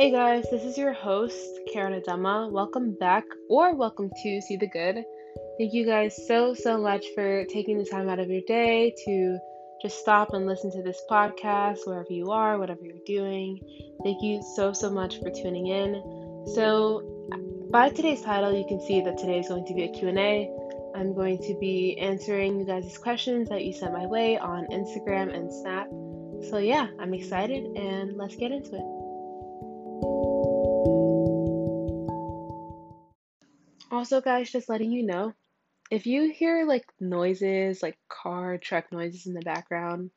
Hey 0.00 0.10
guys, 0.10 0.46
this 0.50 0.64
is 0.64 0.78
your 0.78 0.94
host, 0.94 1.60
Karen 1.70 1.92
Edema. 1.92 2.48
Welcome 2.50 2.96
back, 2.98 3.24
or 3.50 3.74
welcome 3.74 4.08
to 4.22 4.40
See 4.40 4.56
the 4.56 4.66
Good. 4.66 5.04
Thank 5.58 5.74
you 5.74 5.84
guys 5.84 6.26
so, 6.26 6.54
so 6.54 6.78
much 6.78 7.04
for 7.14 7.44
taking 7.44 7.76
the 7.76 7.84
time 7.84 8.08
out 8.08 8.18
of 8.18 8.30
your 8.30 8.40
day 8.46 8.94
to 9.04 9.38
just 9.82 9.98
stop 9.98 10.32
and 10.32 10.46
listen 10.46 10.72
to 10.72 10.82
this 10.82 11.02
podcast 11.10 11.80
wherever 11.84 12.10
you 12.10 12.30
are, 12.30 12.58
whatever 12.58 12.80
you're 12.82 13.04
doing. 13.04 13.60
Thank 14.02 14.22
you 14.22 14.40
so, 14.56 14.72
so 14.72 14.88
much 14.88 15.18
for 15.18 15.28
tuning 15.30 15.66
in. 15.66 16.02
So, 16.54 17.02
by 17.70 17.90
today's 17.90 18.22
title, 18.22 18.56
you 18.56 18.64
can 18.66 18.80
see 18.80 19.02
that 19.02 19.18
today 19.18 19.40
is 19.40 19.48
going 19.48 19.66
to 19.66 19.74
be 19.74 19.82
a 19.82 19.92
Q&A. 19.92 20.50
I'm 20.96 21.14
going 21.14 21.36
to 21.42 21.58
be 21.60 21.98
answering 21.98 22.58
you 22.58 22.64
guys' 22.64 22.96
questions 22.96 23.50
that 23.50 23.66
you 23.66 23.74
sent 23.74 23.92
my 23.92 24.06
way 24.06 24.38
on 24.38 24.64
Instagram 24.68 25.36
and 25.36 25.52
Snap. 25.52 25.88
So, 26.48 26.56
yeah, 26.56 26.86
I'm 26.98 27.12
excited 27.12 27.76
and 27.76 28.16
let's 28.16 28.36
get 28.36 28.50
into 28.50 28.76
it. 28.76 28.99
Also, 34.00 34.22
guys, 34.22 34.50
just 34.50 34.70
letting 34.70 34.92
you 34.92 35.02
know 35.02 35.34
if 35.90 36.06
you 36.06 36.32
hear 36.32 36.64
like 36.64 36.86
noises, 37.00 37.82
like 37.82 37.98
car, 38.08 38.56
truck 38.56 38.90
noises 38.90 39.26
in 39.26 39.34
the 39.34 39.42
background, 39.42 40.10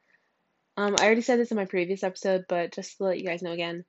um, 0.78 0.96
I 0.98 1.04
already 1.04 1.20
said 1.20 1.38
this 1.38 1.52
in 1.52 1.58
my 1.58 1.66
previous 1.66 2.02
episode, 2.02 2.46
but 2.48 2.72
just 2.72 2.98
to 2.98 3.04
let 3.04 3.20
you 3.20 3.26
guys 3.26 3.42
know 3.42 3.52
again, 3.52 3.84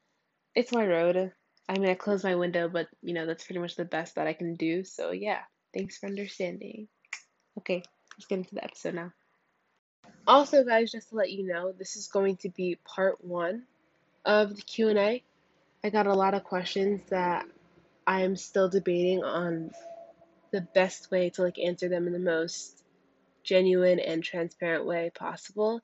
it's 0.53 0.73
my 0.73 0.85
road. 0.85 1.31
I'm 1.69 1.77
gonna 1.77 1.95
close 1.95 2.25
my 2.25 2.35
window, 2.35 2.69
but 2.69 2.89
you 3.05 3.15
know, 3.15 3.25
that's 3.25 3.45
pretty 3.45 3.61
much 3.61 3.77
the 3.77 3.85
best 3.85 4.17
that 4.17 4.27
I 4.27 4.33
can 4.33 4.57
do. 4.57 4.83
So, 4.83 5.13
yeah, 5.13 5.43
thanks 5.73 5.97
for 5.97 6.07
understanding. 6.07 6.89
Okay, 7.59 7.85
let's 8.17 8.27
get 8.27 8.39
into 8.39 8.57
the 8.57 8.65
episode 8.65 8.95
now. 8.95 9.13
Also, 10.27 10.65
guys, 10.65 10.91
just 10.91 11.11
to 11.11 11.15
let 11.15 11.31
you 11.31 11.47
know, 11.47 11.71
this 11.71 11.95
is 11.95 12.09
going 12.09 12.39
to 12.39 12.49
be 12.49 12.81
part 12.85 13.25
one 13.25 13.63
of 14.25 14.57
the 14.57 14.63
Q&A. 14.63 15.23
I 15.85 15.91
got 15.91 16.09
a 16.09 16.15
lot 16.15 16.35
of 16.35 16.43
questions 16.43 17.01
that 17.11 17.47
I 18.07 18.23
am 18.23 18.37
still 18.37 18.69
debating 18.69 19.25
on 19.25 19.71
the 20.53 20.61
best 20.61 21.11
way 21.11 21.31
to 21.31 21.43
like 21.43 21.59
answer 21.59 21.89
them 21.89 22.07
in 22.07 22.13
the 22.13 22.19
most 22.19 22.83
genuine 23.43 23.99
and 23.99 24.23
transparent 24.23 24.87
way 24.87 25.11
possible. 25.15 25.81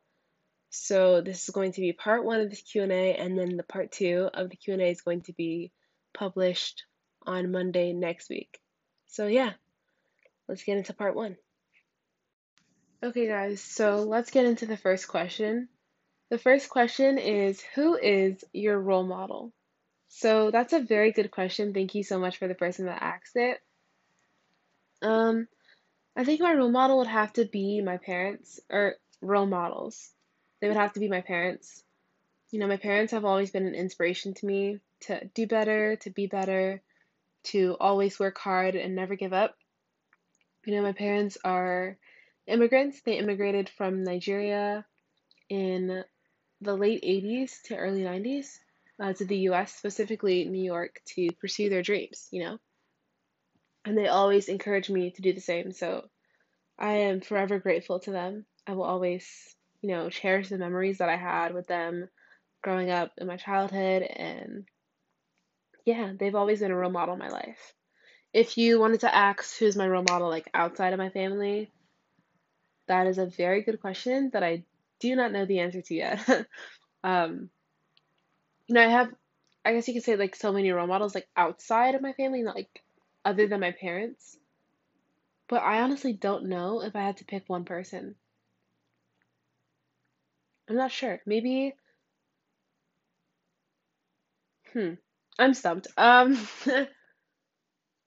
So 0.70 1.20
this 1.20 1.42
is 1.42 1.54
going 1.54 1.72
to 1.72 1.80
be 1.80 1.92
part 1.92 2.24
one 2.24 2.40
of 2.40 2.50
this 2.50 2.62
Q&A 2.62 3.16
and 3.16 3.38
then 3.38 3.56
the 3.56 3.62
part 3.62 3.90
two 3.90 4.30
of 4.32 4.50
the 4.50 4.56
Q&A 4.56 4.90
is 4.90 5.00
going 5.00 5.22
to 5.22 5.32
be 5.32 5.72
published 6.14 6.84
on 7.26 7.50
Monday 7.50 7.92
next 7.92 8.30
week. 8.30 8.60
So 9.08 9.26
yeah, 9.26 9.52
let's 10.48 10.62
get 10.62 10.78
into 10.78 10.94
part 10.94 11.16
one. 11.16 11.36
Okay 13.02 13.26
guys, 13.26 13.60
so 13.60 14.04
let's 14.04 14.30
get 14.30 14.44
into 14.44 14.66
the 14.66 14.76
first 14.76 15.08
question. 15.08 15.68
The 16.28 16.38
first 16.38 16.68
question 16.68 17.18
is 17.18 17.60
Who 17.74 17.96
is 17.96 18.44
your 18.52 18.78
role 18.78 19.04
model? 19.04 19.52
So 20.12 20.50
that's 20.50 20.72
a 20.72 20.80
very 20.80 21.12
good 21.12 21.30
question. 21.30 21.72
Thank 21.72 21.94
you 21.94 22.02
so 22.02 22.18
much 22.18 22.36
for 22.36 22.48
the 22.48 22.54
person 22.54 22.86
that 22.86 23.00
asked 23.00 23.36
it. 23.36 23.58
Um, 25.02 25.46
I 26.16 26.24
think 26.24 26.40
my 26.40 26.52
role 26.52 26.70
model 26.70 26.98
would 26.98 27.06
have 27.06 27.32
to 27.34 27.44
be 27.44 27.80
my 27.80 27.96
parents, 27.96 28.60
or 28.68 28.96
role 29.22 29.46
models. 29.46 30.10
They 30.60 30.66
would 30.66 30.76
have 30.76 30.92
to 30.94 31.00
be 31.00 31.08
my 31.08 31.20
parents. 31.20 31.84
You 32.50 32.58
know, 32.58 32.66
my 32.66 32.76
parents 32.76 33.12
have 33.12 33.24
always 33.24 33.52
been 33.52 33.66
an 33.66 33.76
inspiration 33.76 34.34
to 34.34 34.46
me 34.46 34.80
to 35.02 35.24
do 35.32 35.46
better, 35.46 35.94
to 35.96 36.10
be 36.10 36.26
better, 36.26 36.82
to 37.44 37.76
always 37.78 38.18
work 38.18 38.36
hard 38.36 38.74
and 38.74 38.96
never 38.96 39.14
give 39.14 39.32
up. 39.32 39.56
You 40.66 40.74
know, 40.74 40.82
my 40.82 40.92
parents 40.92 41.38
are 41.44 41.96
immigrants. 42.48 43.00
They 43.02 43.16
immigrated 43.16 43.68
from 43.68 44.02
Nigeria 44.02 44.84
in 45.48 46.04
the 46.60 46.76
late 46.76 47.00
80s 47.04 47.62
to 47.66 47.76
early 47.76 48.02
90s 48.02 48.58
uh, 49.00 49.12
to 49.14 49.24
the 49.24 49.38
US, 49.48 49.74
specifically 49.74 50.44
New 50.44 50.62
York, 50.62 51.00
to 51.14 51.28
pursue 51.40 51.70
their 51.70 51.82
dreams, 51.82 52.28
you 52.30 52.42
know? 52.44 52.58
And 53.84 53.96
they 53.96 54.08
always 54.08 54.48
encourage 54.48 54.90
me 54.90 55.10
to 55.12 55.22
do 55.22 55.32
the 55.32 55.40
same. 55.40 55.72
So 55.72 56.08
I 56.78 56.92
am 56.92 57.20
forever 57.20 57.58
grateful 57.58 58.00
to 58.00 58.10
them. 58.10 58.44
I 58.66 58.74
will 58.74 58.84
always, 58.84 59.26
you 59.80 59.90
know, 59.90 60.10
cherish 60.10 60.48
the 60.48 60.58
memories 60.58 60.98
that 60.98 61.08
I 61.08 61.16
had 61.16 61.54
with 61.54 61.66
them 61.66 62.08
growing 62.62 62.90
up 62.90 63.12
in 63.16 63.26
my 63.26 63.36
childhood. 63.36 64.02
And 64.02 64.66
yeah, 65.86 66.12
they've 66.18 66.34
always 66.34 66.60
been 66.60 66.70
a 66.70 66.76
role 66.76 66.90
model 66.90 67.14
in 67.14 67.20
my 67.20 67.28
life. 67.28 67.74
If 68.32 68.58
you 68.58 68.78
wanted 68.78 69.00
to 69.00 69.14
ask 69.14 69.58
who's 69.58 69.76
my 69.76 69.88
role 69.88 70.04
model, 70.08 70.28
like 70.28 70.48
outside 70.54 70.92
of 70.92 70.98
my 70.98 71.08
family, 71.08 71.72
that 72.86 73.06
is 73.06 73.18
a 73.18 73.26
very 73.26 73.62
good 73.62 73.80
question 73.80 74.30
that 74.32 74.42
I 74.42 74.64
do 75.00 75.16
not 75.16 75.32
know 75.32 75.46
the 75.46 75.60
answer 75.60 75.80
to 75.80 75.94
yet. 75.94 76.46
um, 77.04 77.50
you 78.70 78.74
know, 78.76 78.82
I 78.86 78.88
have, 78.88 79.14
I 79.66 79.74
guess 79.74 79.88
you 79.88 79.94
could 79.94 80.04
say 80.04 80.16
like 80.16 80.36
so 80.36 80.52
many 80.52 80.70
role 80.72 80.86
models 80.88 81.14
like 81.14 81.28
outside 81.36 81.94
of 81.96 82.02
my 82.02 82.14
family, 82.14 82.42
not 82.42 82.56
like 82.56 82.82
other 83.24 83.48
than 83.48 83.60
my 83.60 83.72
parents. 83.72 84.38
But 85.48 85.62
I 85.62 85.82
honestly 85.82 86.14
don't 86.14 86.46
know 86.46 86.80
if 86.82 86.96
I 86.96 87.02
had 87.02 87.18
to 87.18 87.26
pick 87.26 87.46
one 87.46 87.66
person. 87.66 88.16
I'm 90.70 90.76
not 90.76 90.90
sure. 90.90 91.20
Maybe. 91.26 91.74
Hmm. 94.72 94.94
I'm 95.38 95.54
stumped. 95.54 95.88
Um. 95.96 96.34
okay, 96.66 96.86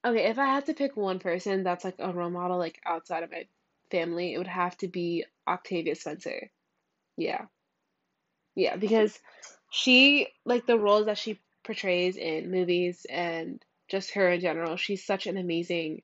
if 0.05 0.37
I 0.39 0.45
had 0.45 0.65
to 0.67 0.73
pick 0.73 0.95
one 0.95 1.19
person 1.19 1.63
that's 1.63 1.83
like 1.83 1.95
a 1.99 2.11
role 2.13 2.29
model, 2.29 2.57
like 2.57 2.79
outside 2.85 3.23
of 3.23 3.31
my 3.31 3.47
family, 3.91 4.33
it 4.33 4.37
would 4.37 4.47
have 4.47 4.77
to 4.77 4.87
be 4.87 5.25
Octavia 5.47 5.95
Spencer. 5.95 6.49
Yeah. 7.17 7.47
Yeah, 8.55 8.75
because 8.77 9.19
she 9.73 10.27
like 10.45 10.67
the 10.67 10.77
roles 10.77 11.07
that 11.07 11.17
she 11.17 11.39
portrays 11.63 12.15
in 12.15 12.51
movies 12.51 13.07
and 13.09 13.59
just 13.89 14.11
her 14.11 14.29
in 14.29 14.39
general 14.39 14.77
she's 14.77 15.03
such 15.03 15.25
an 15.25 15.35
amazing 15.35 16.03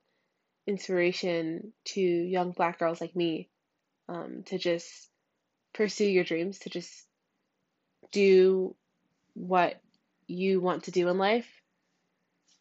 inspiration 0.66 1.72
to 1.84 2.00
young 2.00 2.50
black 2.50 2.80
girls 2.80 3.00
like 3.00 3.14
me 3.14 3.48
um, 4.08 4.42
to 4.46 4.58
just 4.58 5.08
pursue 5.72 6.04
your 6.04 6.24
dreams 6.24 6.58
to 6.58 6.68
just 6.68 7.06
do 8.10 8.74
what 9.34 9.80
you 10.26 10.60
want 10.60 10.84
to 10.84 10.90
do 10.90 11.08
in 11.08 11.16
life 11.16 11.48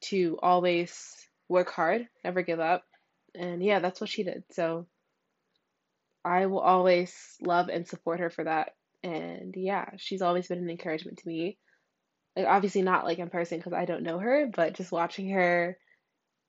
to 0.01 0.37
always 0.43 1.15
work 1.47 1.71
hard 1.71 2.07
never 2.23 2.43
give 2.43 2.59
up. 2.59 2.83
And 3.33 3.63
yeah 3.63 3.79
that's 3.79 3.99
what 3.99 4.11
she 4.11 4.23
did. 4.23 4.43
So 4.51 4.85
i 6.23 6.45
will 6.45 6.59
always 6.59 7.15
love 7.41 7.69
and 7.69 7.87
support 7.87 8.19
her 8.19 8.29
for 8.29 8.43
that 8.43 8.73
and 9.03 9.53
yeah, 9.57 9.91
she's 9.97 10.21
always 10.21 10.47
been 10.47 10.59
an 10.59 10.69
encouragement 10.69 11.19
to 11.19 11.27
me. 11.27 11.57
Like 12.35 12.47
obviously 12.47 12.81
not 12.81 13.05
like 13.05 13.19
in 13.19 13.29
person 13.29 13.57
because 13.57 13.73
I 13.73 13.85
don't 13.85 14.03
know 14.03 14.19
her, 14.19 14.49
but 14.53 14.73
just 14.73 14.91
watching 14.91 15.29
her, 15.29 15.77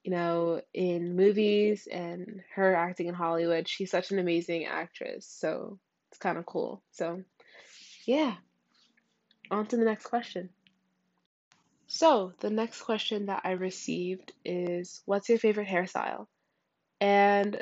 you 0.05 0.11
know, 0.11 0.61
in 0.75 1.17
movies 1.17 1.89
and 1.91 2.43
her 2.55 2.75
acting 2.75 3.07
in 3.07 3.15
Hollywood, 3.15 3.69
she's 3.69 3.91
such 3.91 4.11
an 4.11 4.19
amazing 4.19 4.67
actress. 4.67 5.27
So 5.27 5.79
it's 6.11 6.19
kind 6.19 6.39
of 6.39 6.47
cool. 6.47 6.83
So 6.93 7.23
yeah. 8.07 8.35
On 9.51 9.67
to 9.67 9.77
the 9.77 9.85
next 9.85 10.05
question. 10.05 10.51
So, 11.93 12.35
the 12.39 12.51
next 12.51 12.83
question 12.83 13.27
that 13.27 13.43
I 13.45 13.53
received 13.53 14.33
is 14.45 15.03
What's 15.07 15.29
your 15.29 15.39
favorite 15.39 15.67
hairstyle? 15.67 16.27
And 17.01 17.61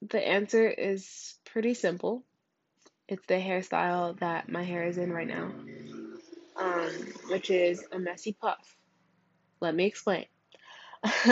the 0.00 0.26
answer 0.26 0.66
is 0.68 1.34
pretty 1.44 1.74
simple. 1.74 2.24
It's 3.12 3.26
the 3.26 3.34
hairstyle 3.34 4.18
that 4.20 4.48
my 4.48 4.62
hair 4.62 4.86
is 4.86 4.96
in 4.96 5.12
right 5.12 5.28
now, 5.28 5.52
um, 6.56 6.90
which 7.28 7.50
is 7.50 7.84
a 7.92 7.98
messy 7.98 8.32
puff. 8.32 8.78
Let 9.60 9.74
me 9.74 9.84
explain. 9.84 10.24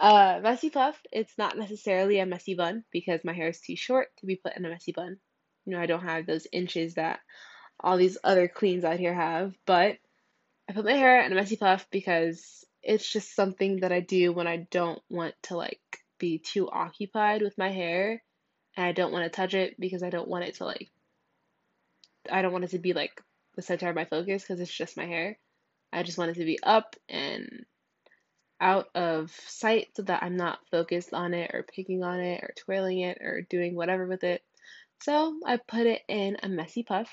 uh, 0.00 0.40
messy 0.42 0.68
puff, 0.68 1.00
it's 1.12 1.38
not 1.38 1.56
necessarily 1.56 2.18
a 2.18 2.26
messy 2.26 2.54
bun 2.54 2.82
because 2.90 3.22
my 3.22 3.32
hair 3.32 3.50
is 3.50 3.60
too 3.60 3.76
short 3.76 4.08
to 4.16 4.26
be 4.26 4.34
put 4.34 4.56
in 4.56 4.64
a 4.64 4.68
messy 4.68 4.90
bun. 4.90 5.18
You 5.64 5.74
know, 5.74 5.80
I 5.80 5.86
don't 5.86 6.02
have 6.02 6.26
those 6.26 6.48
inches 6.50 6.94
that 6.94 7.20
all 7.78 7.96
these 7.96 8.18
other 8.24 8.48
queens 8.48 8.82
out 8.82 8.98
here 8.98 9.14
have, 9.14 9.54
but 9.66 9.96
I 10.68 10.72
put 10.72 10.86
my 10.86 10.94
hair 10.94 11.22
in 11.22 11.30
a 11.30 11.36
messy 11.36 11.54
puff 11.56 11.86
because 11.92 12.64
it's 12.82 13.08
just 13.08 13.36
something 13.36 13.82
that 13.82 13.92
I 13.92 14.00
do 14.00 14.32
when 14.32 14.48
I 14.48 14.66
don't 14.72 15.00
want 15.08 15.36
to 15.44 15.56
like 15.56 16.00
be 16.18 16.38
too 16.38 16.68
occupied 16.68 17.42
with 17.42 17.56
my 17.56 17.70
hair 17.70 18.24
and 18.76 18.86
I 18.86 18.92
don't 18.92 19.12
want 19.12 19.24
to 19.24 19.30
touch 19.30 19.54
it 19.54 19.78
because 19.78 20.02
I 20.02 20.10
don't 20.10 20.28
want 20.28 20.44
it 20.44 20.56
to 20.56 20.64
like 20.64 20.90
I 22.30 22.42
don't 22.42 22.52
want 22.52 22.64
it 22.64 22.70
to 22.70 22.78
be 22.78 22.92
like 22.92 23.22
the 23.56 23.62
center 23.62 23.88
of 23.88 23.96
my 23.96 24.04
focus 24.04 24.42
because 24.42 24.60
it's 24.60 24.72
just 24.72 24.96
my 24.96 25.06
hair. 25.06 25.38
I 25.92 26.02
just 26.02 26.18
want 26.18 26.30
it 26.30 26.34
to 26.34 26.44
be 26.44 26.58
up 26.62 26.96
and 27.08 27.64
out 28.60 28.88
of 28.94 29.32
sight 29.46 29.88
so 29.96 30.02
that 30.02 30.22
I'm 30.22 30.36
not 30.36 30.58
focused 30.70 31.14
on 31.14 31.34
it 31.34 31.50
or 31.54 31.62
picking 31.62 32.04
on 32.04 32.20
it 32.20 32.42
or 32.42 32.52
twirling 32.56 33.00
it 33.00 33.18
or 33.20 33.42
doing 33.48 33.74
whatever 33.74 34.06
with 34.06 34.22
it. 34.22 34.42
So 35.02 35.40
I 35.46 35.56
put 35.56 35.86
it 35.86 36.02
in 36.08 36.36
a 36.42 36.48
messy 36.48 36.82
puff, 36.82 37.08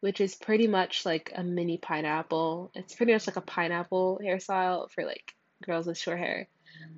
which 0.00 0.20
is 0.20 0.34
pretty 0.34 0.66
much 0.66 1.04
like 1.04 1.32
a 1.34 1.44
mini 1.44 1.76
pineapple. 1.76 2.72
It's 2.74 2.94
pretty 2.94 3.12
much 3.12 3.26
like 3.26 3.36
a 3.36 3.42
pineapple 3.42 4.20
hairstyle 4.24 4.90
for 4.90 5.04
like 5.04 5.34
girls 5.62 5.86
with 5.86 5.98
short 5.98 6.18
hair, 6.18 6.48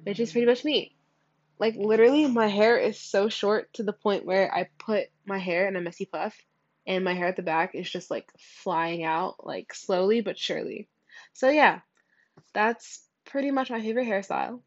which 0.05 0.21
is 0.21 0.31
pretty 0.31 0.47
much 0.47 0.65
me. 0.65 0.95
Like 1.59 1.75
literally, 1.77 2.27
my 2.27 2.47
hair 2.47 2.79
is 2.79 2.99
so 2.99 3.29
short 3.29 3.73
to 3.75 3.83
the 3.83 3.93
point 3.93 4.25
where 4.25 4.53
I 4.55 4.69
put 4.79 5.07
my 5.27 5.39
hair 5.39 5.67
in 5.67 5.77
a 5.77 5.81
messy 5.81 6.05
puff, 6.05 6.37
and 6.87 7.05
my 7.05 7.15
hair 7.15 7.27
at 7.27 7.37
the 7.37 7.43
back 7.43 7.75
is 7.75 7.91
just 7.91 8.11
like 8.11 8.31
flying 8.39 9.03
out, 9.05 9.45
like 9.45 9.75
slowly 9.75 10.21
but 10.21 10.39
surely. 10.39 10.89
So 11.33 11.49
yeah, 11.51 11.81
that's 12.55 13.03
pretty 13.25 13.51
much 13.51 13.71
my 13.71 13.81
favorite 13.81 14.07
hairstyle. 14.07 14.61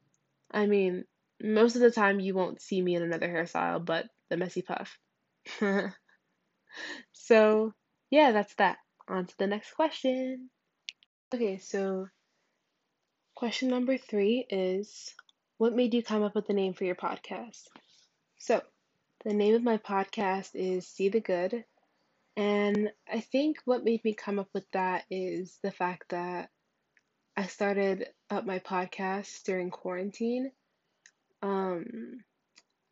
I 0.52 0.66
mean, 0.66 1.06
most 1.42 1.76
of 1.76 1.82
the 1.82 1.92
time 1.92 2.20
you 2.20 2.34
won't 2.34 2.62
see 2.62 2.82
me 2.82 2.96
in 2.96 3.02
another 3.02 3.28
hairstyle 3.28 3.84
but 3.84 4.08
the 4.30 4.38
messy 4.38 4.62
puff. 4.62 4.98
so 7.14 7.74
yeah, 8.10 8.32
that's 8.32 8.54
that. 8.56 8.78
On 9.08 9.26
to 9.26 9.38
the 9.38 9.48
next 9.48 9.74
question. 9.74 10.50
Okay, 11.34 11.58
so 11.58 12.08
question 13.34 13.70
number 13.70 13.98
three 13.98 14.46
is 14.50 15.16
what 15.62 15.76
made 15.76 15.94
you 15.94 16.02
come 16.02 16.24
up 16.24 16.34
with 16.34 16.48
the 16.48 16.54
name 16.54 16.74
for 16.74 16.86
your 16.86 16.96
podcast? 16.96 17.68
So, 18.40 18.64
the 19.24 19.32
name 19.32 19.54
of 19.54 19.62
my 19.62 19.78
podcast 19.78 20.56
is 20.56 20.88
See 20.88 21.10
the 21.10 21.20
Good. 21.20 21.66
And 22.36 22.92
I 23.08 23.20
think 23.20 23.58
what 23.66 23.84
made 23.84 24.04
me 24.04 24.16
come 24.16 24.40
up 24.40 24.50
with 24.56 24.66
that 24.72 25.04
is 25.12 25.60
the 25.62 25.70
fact 25.70 26.06
that 26.10 26.50
I 27.38 27.46
started 27.46 28.08
up 28.32 28.44
my 28.44 28.58
podcast 28.58 29.44
during 29.44 29.70
quarantine. 29.70 30.52
Um, 31.44 32.24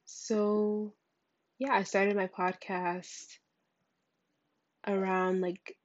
so 0.05 0.93
yeah, 1.57 1.73
I 1.73 1.81
started 1.81 2.15
my 2.15 2.27
podcast 2.27 3.25
around 4.85 5.41
like 5.41 5.75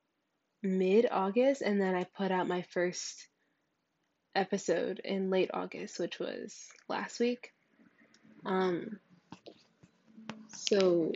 mid 0.62 1.06
August, 1.10 1.62
and 1.62 1.80
then 1.80 1.94
I 1.94 2.04
put 2.04 2.30
out 2.30 2.46
my 2.46 2.60
first 2.60 3.26
episode 4.34 5.00
in 5.04 5.30
late 5.30 5.50
August, 5.54 5.98
which 5.98 6.18
was 6.18 6.54
last 6.88 7.20
week. 7.20 7.52
Um, 8.44 8.98
so 10.48 11.12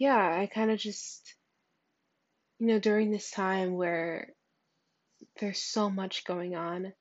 yeah, 0.00 0.16
I 0.16 0.46
kind 0.46 0.70
of 0.70 0.78
just, 0.78 1.34
you 2.58 2.66
know, 2.68 2.78
during 2.78 3.10
this 3.10 3.30
time 3.30 3.74
where 3.74 4.32
there's 5.38 5.60
so 5.60 5.90
much 5.90 6.24
going 6.24 6.56
on, 6.56 6.94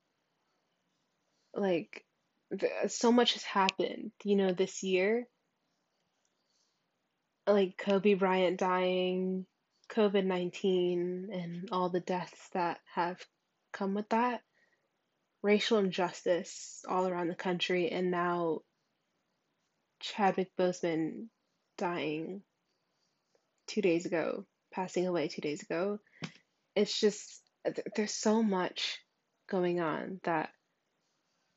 like, 1.54 2.04
so 2.88 3.12
much 3.12 3.34
has 3.34 3.44
happened, 3.44 4.12
you 4.26 4.36
know, 4.36 4.52
this 4.52 4.84
year. 4.84 5.28
Like 7.48 7.78
Kobe 7.78 8.16
Bryant 8.16 8.60
dying, 8.60 9.46
COVID 9.92 10.26
19, 10.26 11.30
and 11.32 11.70
all 11.72 11.90
the 11.90 12.02
deaths 12.02 12.50
that 12.54 12.80
have 12.94 13.18
come 13.72 13.94
with 13.94 14.10
that, 14.10 14.42
racial 15.42 15.78
injustice 15.78 16.84
all 16.88 17.08
around 17.08 17.28
the 17.28 17.36
country, 17.36 17.90
and 17.90 18.12
now 18.12 18.62
Chadwick 20.00 20.52
Boseman 20.58 21.28
dying 21.78 22.42
two 23.68 23.82
days 23.82 24.06
ago, 24.06 24.46
passing 24.72 25.08
away 25.08 25.28
two 25.28 25.42
days 25.42 25.62
ago. 25.62 26.00
It's 26.76 27.00
just, 27.00 27.42
there's 27.96 28.14
so 28.14 28.42
much 28.44 29.00
going 29.50 29.80
on 29.80 30.20
that, 30.24 30.50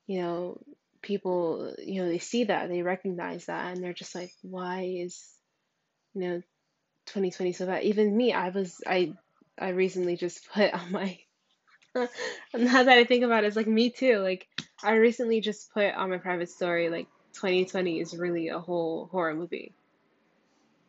you 0.07 0.21
know, 0.21 0.61
people, 1.03 1.75
you 1.79 2.03
know, 2.03 2.09
they 2.09 2.19
see 2.19 2.45
that, 2.45 2.69
they 2.69 2.83
recognize 2.83 3.47
that, 3.47 3.73
and 3.73 3.83
they're 3.83 3.93
just 3.93 4.15
like, 4.15 4.33
why 4.43 4.83
is, 4.83 5.29
you 6.15 6.23
know, 6.23 6.43
2020 7.07 7.53
so 7.53 7.67
bad? 7.67 7.85
Even 7.85 8.17
me, 8.17 8.33
I 8.33 8.51
was, 8.51 8.81
I, 8.87 9.15
I 9.59 9.71
recently 9.71 10.17
just 10.17 10.49
put 10.53 10.73
on 10.73 10.93
my, 10.93 11.19
now 12.55 12.83
that 12.83 12.99
I 12.99 13.05
think 13.05 13.25
about 13.25 13.45
it, 13.45 13.49
it's 13.49 13.57
like 13.57 13.67
me 13.67 13.91
too. 13.91 14.19
Like, 14.19 14.47
I 14.83 14.95
recently 14.95 15.41
just 15.41 15.73
put 15.73 15.95
on 15.95 16.11
my 16.11 16.19
private 16.19 16.51
story, 16.51 16.89
like, 16.89 17.07
2020 17.35 18.01
is 18.01 18.17
really 18.17 18.49
a 18.49 18.59
whole 18.59 19.09
horror 19.11 19.35
movie. 19.35 19.75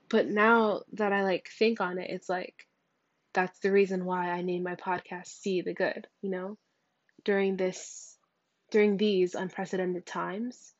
But 0.09 0.27
now 0.27 0.81
that 0.93 1.11
I 1.11 1.23
like 1.23 1.49
think 1.57 1.81
on 1.81 1.97
it, 1.97 2.09
it's 2.11 2.29
like 2.29 2.67
that's 3.33 3.57
the 3.59 3.71
reason 3.71 4.05
why 4.05 4.29
I 4.29 4.41
named 4.41 4.63
my 4.63 4.75
podcast 4.75 5.27
See 5.27 5.61
the 5.61 5.73
Good, 5.73 6.07
you 6.21 6.29
know? 6.29 6.57
During 7.23 7.57
this 7.57 8.17
during 8.69 8.97
these 8.97 9.35
unprecedented 9.35 10.05
times, 10.05 10.73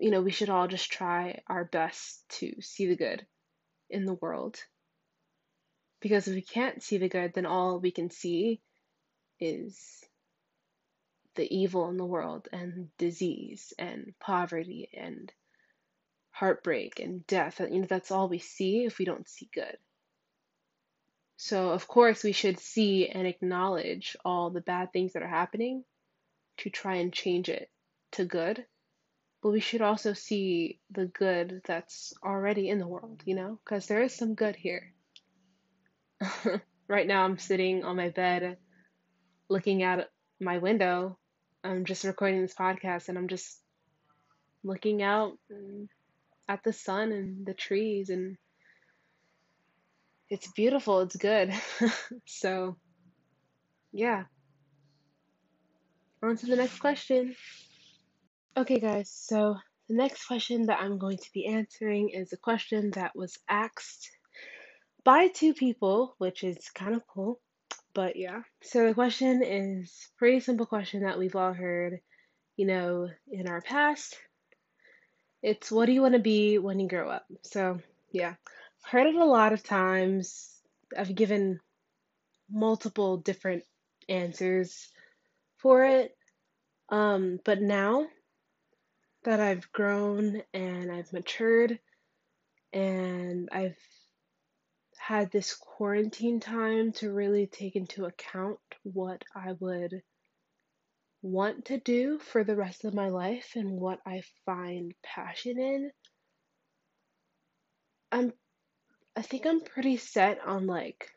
you 0.00 0.10
know, 0.10 0.22
we 0.22 0.30
should 0.30 0.50
all 0.50 0.68
just 0.68 0.90
try 0.90 1.40
our 1.48 1.64
best 1.64 2.28
to 2.28 2.60
see 2.60 2.86
the 2.86 2.96
good 2.96 3.26
in 3.90 4.04
the 4.04 4.14
world. 4.14 4.58
Because 6.00 6.28
if 6.28 6.34
we 6.34 6.42
can't 6.42 6.82
see 6.82 6.98
the 6.98 7.08
good, 7.08 7.34
then 7.34 7.46
all 7.46 7.80
we 7.80 7.90
can 7.90 8.10
see 8.10 8.60
is 9.40 10.04
the 11.36 11.54
evil 11.54 11.88
in 11.88 11.96
the 11.96 12.04
world 12.04 12.48
and 12.52 12.88
disease 12.98 13.72
and 13.78 14.14
poverty 14.18 14.88
and 14.94 15.32
heartbreak 16.30 17.00
and 17.00 17.26
death. 17.26 17.60
You 17.60 17.80
know, 17.80 17.86
that's 17.86 18.10
all 18.10 18.28
we 18.28 18.38
see 18.38 18.84
if 18.84 18.98
we 18.98 19.04
don't 19.04 19.28
see 19.28 19.48
good. 19.54 19.76
So, 21.36 21.70
of 21.70 21.86
course, 21.86 22.24
we 22.24 22.32
should 22.32 22.58
see 22.58 23.08
and 23.08 23.26
acknowledge 23.26 24.16
all 24.24 24.50
the 24.50 24.62
bad 24.62 24.92
things 24.92 25.12
that 25.12 25.22
are 25.22 25.28
happening 25.28 25.84
to 26.58 26.70
try 26.70 26.96
and 26.96 27.12
change 27.12 27.48
it 27.50 27.70
to 28.12 28.24
good. 28.24 28.64
But 29.42 29.50
we 29.50 29.60
should 29.60 29.82
also 29.82 30.14
see 30.14 30.80
the 30.90 31.06
good 31.06 31.60
that's 31.66 32.14
already 32.24 32.70
in 32.70 32.78
the 32.78 32.88
world, 32.88 33.22
you 33.26 33.34
know, 33.34 33.58
because 33.62 33.86
there 33.86 34.02
is 34.02 34.14
some 34.14 34.34
good 34.34 34.56
here. 34.56 34.94
right 36.88 37.06
now, 37.06 37.24
I'm 37.24 37.38
sitting 37.38 37.84
on 37.84 37.96
my 37.96 38.08
bed 38.08 38.56
looking 39.48 39.82
at 39.82 40.08
my 40.40 40.58
window. 40.58 41.18
I'm 41.64 41.84
just 41.84 42.04
recording 42.04 42.42
this 42.42 42.54
podcast 42.54 43.08
and 43.08 43.18
I'm 43.18 43.28
just 43.28 43.60
looking 44.62 45.02
out 45.02 45.38
at 46.48 46.62
the 46.62 46.72
sun 46.72 47.12
and 47.12 47.46
the 47.46 47.54
trees 47.54 48.10
and 48.10 48.36
it's 50.28 50.50
beautiful, 50.52 51.00
it's 51.00 51.16
good. 51.16 51.52
so, 52.26 52.76
yeah. 53.92 54.24
On 56.22 56.36
to 56.36 56.46
the 56.46 56.56
next 56.56 56.78
question. 56.78 57.36
Okay, 58.56 58.80
guys, 58.80 59.10
so 59.10 59.56
the 59.88 59.94
next 59.94 60.26
question 60.26 60.66
that 60.66 60.80
I'm 60.80 60.98
going 60.98 61.18
to 61.18 61.32
be 61.32 61.46
answering 61.46 62.08
is 62.08 62.32
a 62.32 62.36
question 62.36 62.90
that 62.92 63.14
was 63.14 63.38
asked 63.48 64.10
by 65.04 65.28
two 65.28 65.54
people, 65.54 66.14
which 66.18 66.42
is 66.42 66.70
kind 66.74 66.94
of 66.96 67.06
cool. 67.06 67.40
But 67.96 68.16
yeah, 68.16 68.42
so 68.62 68.86
the 68.86 68.92
question 68.92 69.42
is 69.42 70.10
pretty 70.18 70.40
simple 70.40 70.66
question 70.66 71.04
that 71.04 71.18
we've 71.18 71.34
all 71.34 71.54
heard, 71.54 72.00
you 72.54 72.66
know, 72.66 73.08
in 73.26 73.48
our 73.48 73.62
past. 73.62 74.18
It's 75.42 75.72
what 75.72 75.86
do 75.86 75.92
you 75.92 76.02
want 76.02 76.12
to 76.12 76.20
be 76.20 76.58
when 76.58 76.78
you 76.78 76.88
grow 76.88 77.08
up? 77.08 77.24
So, 77.40 77.80
yeah, 78.12 78.34
heard 78.84 79.06
it 79.06 79.14
a 79.14 79.24
lot 79.24 79.54
of 79.54 79.62
times. 79.62 80.60
I've 80.94 81.14
given 81.14 81.58
multiple 82.50 83.16
different 83.16 83.64
answers 84.10 84.90
for 85.56 85.86
it. 85.86 86.14
Um, 86.90 87.40
but 87.46 87.62
now 87.62 88.08
that 89.24 89.40
I've 89.40 89.72
grown 89.72 90.42
and 90.52 90.92
I've 90.92 91.14
matured 91.14 91.78
and 92.74 93.48
I've 93.50 93.78
had 95.06 95.30
this 95.30 95.54
quarantine 95.54 96.40
time 96.40 96.90
to 96.90 97.12
really 97.12 97.46
take 97.46 97.76
into 97.76 98.06
account 98.06 98.58
what 98.82 99.22
I 99.36 99.52
would 99.60 100.02
want 101.22 101.66
to 101.66 101.78
do 101.78 102.18
for 102.18 102.42
the 102.42 102.56
rest 102.56 102.84
of 102.84 102.92
my 102.92 103.08
life 103.08 103.52
and 103.54 103.70
what 103.70 104.00
I 104.04 104.22
find 104.44 104.92
passion 105.04 105.60
in, 105.60 105.92
I'm 108.10 108.32
I 109.14 109.22
think 109.22 109.46
I'm 109.46 109.60
pretty 109.60 109.96
set 109.96 110.40
on 110.44 110.66
like 110.66 111.08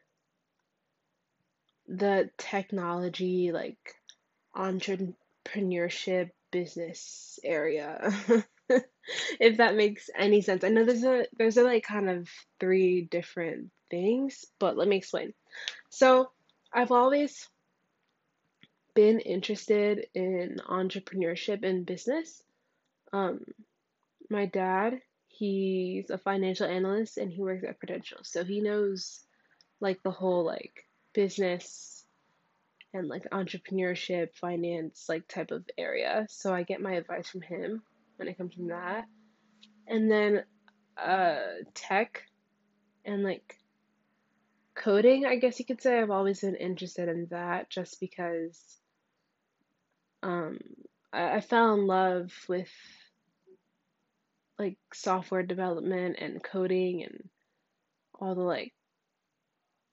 the 1.87 2.29
technology 2.37 3.51
like 3.51 3.95
entrepreneurship 4.55 6.29
business 6.51 7.39
area. 7.43 8.13
if 9.39 9.57
that 9.57 9.75
makes 9.75 10.11
any 10.15 10.41
sense. 10.41 10.63
I 10.63 10.69
know 10.69 10.85
there's 10.85 11.03
a 11.03 11.25
there's 11.35 11.57
a 11.57 11.63
like 11.63 11.83
kind 11.83 12.07
of 12.07 12.29
three 12.59 13.01
different 13.01 13.71
things, 13.89 14.45
but 14.59 14.77
let 14.77 14.87
me 14.87 14.97
explain. 14.97 15.33
So, 15.89 16.31
I've 16.71 16.91
always 16.91 17.47
been 18.93 19.19
interested 19.19 20.07
in 20.13 20.57
entrepreneurship 20.69 21.63
and 21.63 21.85
business. 21.85 22.43
Um, 23.11 23.45
my 24.29 24.45
dad, 24.45 25.01
he's 25.27 26.09
a 26.09 26.17
financial 26.17 26.67
analyst 26.67 27.17
and 27.17 27.31
he 27.31 27.41
works 27.41 27.63
at 27.67 27.79
Prudential, 27.79 28.19
so 28.23 28.43
he 28.43 28.61
knows 28.61 29.23
like 29.79 30.03
the 30.03 30.11
whole 30.11 30.45
like 30.45 30.85
business 31.13 32.05
and 32.93 33.07
like 33.07 33.23
entrepreneurship, 33.31 34.35
finance 34.35 35.05
like 35.07 35.27
type 35.27 35.51
of 35.51 35.63
area. 35.77 36.25
So 36.29 36.53
I 36.53 36.63
get 36.63 36.81
my 36.81 36.93
advice 36.93 37.29
from 37.29 37.41
him 37.41 37.81
when 38.17 38.27
it 38.27 38.37
comes 38.37 38.53
from 38.53 38.67
that. 38.67 39.05
And 39.87 40.11
then 40.11 40.43
uh 40.97 41.39
tech 41.73 42.23
and 43.05 43.23
like 43.23 43.58
coding, 44.79 45.25
I 45.25 45.35
guess 45.35 45.59
you 45.59 45.65
could 45.65 45.81
say 45.81 45.99
I've 45.99 46.09
always 46.09 46.41
been 46.41 46.55
interested 46.55 47.09
in 47.09 47.27
that 47.31 47.69
just 47.69 47.99
because 47.99 48.59
um 50.23 50.59
I, 51.13 51.35
I 51.35 51.41
fell 51.41 51.73
in 51.75 51.85
love 51.85 52.31
with 52.47 52.71
like 54.57 54.77
software 54.93 55.43
development 55.43 56.17
and 56.19 56.43
coding 56.43 57.03
and 57.03 57.29
all 58.19 58.35
the 58.35 58.41
like 58.41 58.73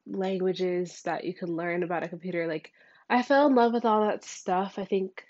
languages 0.06 1.02
that 1.02 1.24
you 1.24 1.34
can 1.34 1.56
learn 1.56 1.82
about 1.82 2.02
a 2.04 2.08
computer. 2.08 2.46
Like, 2.46 2.72
I 3.08 3.22
fell 3.22 3.46
in 3.46 3.54
love 3.54 3.72
with 3.72 3.84
all 3.84 4.06
that 4.06 4.24
stuff, 4.24 4.78
I 4.78 4.84
think, 4.84 5.24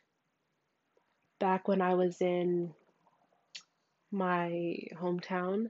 back 1.40 1.68
when 1.68 1.80
I 1.80 1.94
was 1.94 2.20
in 2.20 2.72
my 4.10 4.78
hometown, 4.94 5.66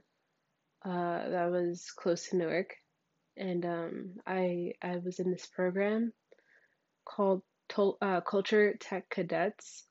uh, 0.85 1.29
that 1.29 1.51
was 1.51 1.91
close 1.95 2.29
to 2.29 2.37
Newark. 2.37 2.75
And 3.37 3.65
um, 3.65 4.11
I 4.25 4.73
I 4.81 4.97
was 4.97 5.19
in 5.19 5.31
this 5.31 5.45
program 5.45 6.13
called 7.05 7.43
Tol- 7.69 7.97
uh, 8.01 8.21
Culture 8.21 8.75
Tech 8.79 9.09
Cadets. 9.09 9.83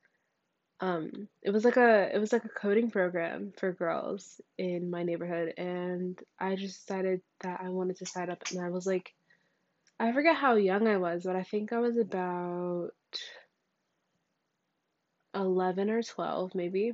Um, 0.80 1.28
it 1.42 1.50
was 1.50 1.64
like 1.64 1.76
a 1.76 2.14
it 2.14 2.18
was 2.18 2.32
like 2.32 2.44
a 2.44 2.50
coding 2.50 2.90
program 2.90 3.52
for 3.58 3.72
girls 3.72 4.40
in 4.58 4.90
my 4.90 5.04
neighborhood, 5.04 5.54
and 5.56 6.18
I 6.38 6.56
just 6.56 6.86
decided 6.86 7.22
that 7.40 7.60
I 7.62 7.70
wanted 7.70 7.96
to 7.98 8.06
sign 8.06 8.30
up, 8.30 8.42
and 8.50 8.60
I 8.60 8.70
was 8.70 8.86
like, 8.86 9.14
I 9.98 10.12
forget 10.12 10.36
how 10.36 10.56
young 10.56 10.86
I 10.86 10.98
was, 10.98 11.24
but 11.24 11.36
I 11.36 11.42
think 11.44 11.72
I 11.72 11.78
was 11.78 11.96
about 11.96 12.90
11 15.34 15.90
or 15.90 16.02
12 16.02 16.54
maybe. 16.54 16.92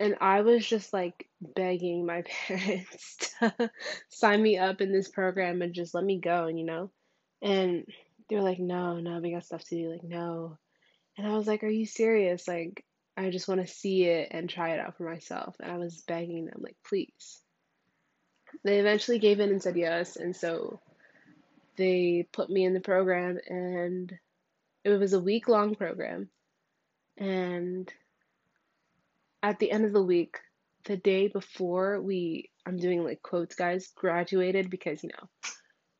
And 0.00 0.16
I 0.20 0.42
was 0.42 0.64
just 0.64 0.92
like 0.92 1.28
begging 1.40 2.06
my 2.06 2.22
parents 2.46 3.16
to 3.40 3.70
sign 4.08 4.42
me 4.42 4.58
up 4.58 4.80
in 4.80 4.92
this 4.92 5.08
program 5.08 5.62
and 5.62 5.74
just 5.74 5.94
let 5.94 6.04
me 6.04 6.18
go, 6.20 6.46
and 6.46 6.58
you 6.58 6.64
know? 6.64 6.90
And 7.42 7.86
they 8.28 8.36
were 8.36 8.42
like, 8.42 8.58
no, 8.58 9.00
no, 9.00 9.20
we 9.20 9.32
got 9.32 9.44
stuff 9.44 9.64
to 9.64 9.74
do. 9.74 9.90
Like, 9.90 10.04
no. 10.04 10.58
And 11.16 11.26
I 11.26 11.36
was 11.36 11.46
like, 11.46 11.64
are 11.64 11.68
you 11.68 11.86
serious? 11.86 12.46
Like, 12.46 12.84
I 13.16 13.30
just 13.30 13.48
want 13.48 13.60
to 13.60 13.72
see 13.72 14.04
it 14.04 14.28
and 14.30 14.48
try 14.48 14.70
it 14.70 14.80
out 14.80 14.96
for 14.96 15.02
myself. 15.02 15.56
And 15.58 15.70
I 15.70 15.76
was 15.76 16.02
begging 16.06 16.46
them, 16.46 16.60
like, 16.60 16.76
please. 16.86 17.40
They 18.64 18.78
eventually 18.78 19.18
gave 19.18 19.40
in 19.40 19.50
and 19.50 19.62
said 19.62 19.76
yes. 19.76 20.16
And 20.16 20.34
so 20.36 20.80
they 21.76 22.28
put 22.32 22.50
me 22.50 22.64
in 22.64 22.74
the 22.74 22.80
program, 22.80 23.38
and 23.48 24.12
it 24.84 24.90
was 24.90 25.12
a 25.12 25.20
week 25.20 25.48
long 25.48 25.74
program. 25.74 26.28
And 27.16 27.92
at 29.42 29.58
the 29.58 29.70
end 29.70 29.84
of 29.84 29.92
the 29.92 30.02
week, 30.02 30.36
the 30.84 30.96
day 30.96 31.28
before 31.28 32.00
we, 32.00 32.50
I'm 32.66 32.76
doing 32.76 33.04
like 33.04 33.22
quotes, 33.22 33.54
guys, 33.54 33.88
graduated 33.94 34.70
because, 34.70 35.02
you 35.02 35.10
know, 35.10 35.28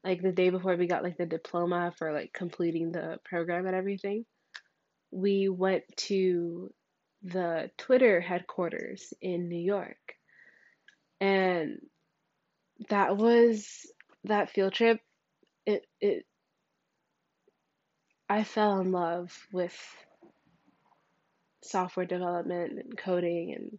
like 0.05 0.23
the 0.23 0.33
day 0.33 0.51
before 0.51 0.77
we 0.77 0.87
got 0.87 1.03
like 1.03 1.17
the 1.19 1.27
diploma 1.27 1.93
for 1.97 2.13
like 2.13 2.33
completing 2.33 2.93
the 2.93 3.19
program 3.25 3.67
and 3.67 3.77
everything, 3.77 4.25
we 5.11 5.49
went 5.49 5.85
to 5.97 6.73
the 7.23 7.71
Twitter 7.77 8.21
headquarters 8.21 9.13
in 9.21 9.49
New 9.49 9.61
York. 9.61 10.15
And 11.21 11.79
that 12.89 13.17
was 13.17 13.87
that 14.25 14.51
field 14.51 14.73
trip. 14.73 15.01
It, 15.67 15.85
it, 16.01 16.25
I 18.29 18.45
fell 18.45 18.79
in 18.81 18.93
love 18.93 19.37
with 19.53 19.77
software 21.69 22.07
development 22.07 22.79
and 22.79 22.99
coding 22.99 23.55
and 23.55 23.79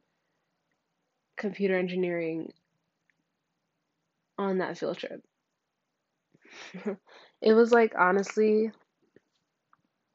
computer 1.37 1.77
engineering 1.77 2.51
on 4.37 4.59
that 4.59 4.77
field 4.77 4.97
trip. 4.97 5.23
it 7.41 7.53
was 7.53 7.71
like 7.71 7.93
honestly, 7.97 8.71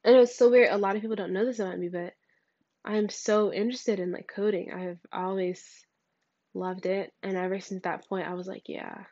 and 0.04 0.16
it 0.16 0.18
was 0.18 0.36
so 0.36 0.50
weird. 0.50 0.70
A 0.70 0.78
lot 0.78 0.96
of 0.96 1.02
people 1.02 1.16
don't 1.16 1.32
know 1.32 1.44
this 1.44 1.58
about 1.58 1.78
me, 1.78 1.88
but 1.88 2.14
I'm 2.84 3.08
so 3.08 3.52
interested 3.52 4.00
in 4.00 4.12
like 4.12 4.30
coding. 4.34 4.72
I've 4.72 5.00
always 5.12 5.62
loved 6.54 6.86
it, 6.86 7.12
and 7.22 7.36
ever 7.36 7.60
since 7.60 7.82
that 7.82 8.08
point, 8.08 8.28
I 8.28 8.34
was 8.34 8.46
like, 8.46 8.64
yeah, 8.68 9.04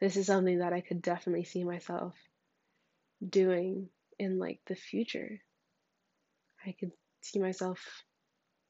this 0.00 0.16
is 0.16 0.26
something 0.26 0.58
that 0.58 0.72
I 0.72 0.80
could 0.80 1.02
definitely 1.02 1.44
see 1.44 1.64
myself 1.64 2.14
doing 3.26 3.88
in 4.18 4.38
like 4.38 4.60
the 4.66 4.76
future. 4.76 5.40
I 6.66 6.74
could 6.78 6.92
see 7.20 7.38
myself 7.38 7.78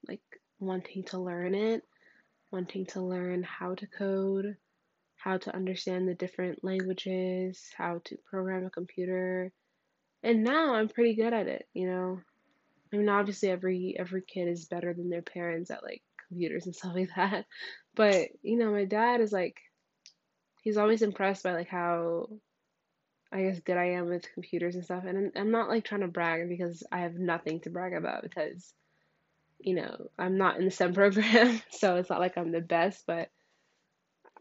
like 0.06 0.22
wanting 0.60 1.04
to 1.04 1.18
learn 1.18 1.54
it, 1.54 1.82
wanting 2.50 2.86
to 2.86 3.00
learn 3.00 3.42
how 3.42 3.74
to 3.74 3.86
code, 3.86 4.56
how 5.16 5.36
to 5.38 5.54
understand 5.54 6.08
the 6.08 6.14
different 6.14 6.62
languages, 6.62 7.70
how 7.76 8.00
to 8.04 8.16
program 8.30 8.64
a 8.64 8.70
computer. 8.70 9.52
And 10.22 10.44
now 10.44 10.74
I'm 10.74 10.88
pretty 10.88 11.14
good 11.14 11.32
at 11.32 11.46
it, 11.46 11.66
you 11.74 11.86
know. 11.86 12.20
I 12.92 12.96
mean 12.96 13.08
obviously 13.08 13.50
every 13.50 13.94
every 13.98 14.22
kid 14.22 14.48
is 14.48 14.64
better 14.64 14.94
than 14.94 15.10
their 15.10 15.22
parents 15.22 15.70
at 15.70 15.82
like 15.82 16.02
computers 16.28 16.66
and 16.66 16.74
stuff 16.74 16.94
like 16.94 17.10
that. 17.16 17.46
But, 17.94 18.28
you 18.42 18.56
know, 18.56 18.70
my 18.70 18.84
dad 18.84 19.20
is 19.20 19.32
like 19.32 19.56
he's 20.62 20.76
always 20.76 21.02
impressed 21.02 21.42
by 21.42 21.52
like 21.52 21.68
how 21.68 22.28
I 23.30 23.42
guess 23.42 23.60
good 23.60 23.76
I 23.76 23.90
am 23.90 24.08
with 24.08 24.32
computers 24.32 24.74
and 24.74 24.84
stuff. 24.84 25.04
And 25.04 25.32
I'm, 25.36 25.50
not 25.50 25.68
like 25.68 25.84
trying 25.84 26.00
to 26.00 26.08
brag 26.08 26.48
because 26.48 26.82
I 26.90 27.00
have 27.00 27.14
nothing 27.14 27.60
to 27.60 27.70
brag 27.70 27.92
about 27.92 28.22
because 28.22 28.72
you 29.60 29.74
know, 29.74 30.08
I'm 30.18 30.38
not 30.38 30.56
in 30.58 30.64
the 30.64 30.70
STEM 30.70 30.94
program, 30.94 31.60
so 31.70 31.96
it's 31.96 32.10
not 32.10 32.20
like 32.20 32.38
I'm 32.38 32.52
the 32.52 32.60
best, 32.60 33.04
but 33.06 33.28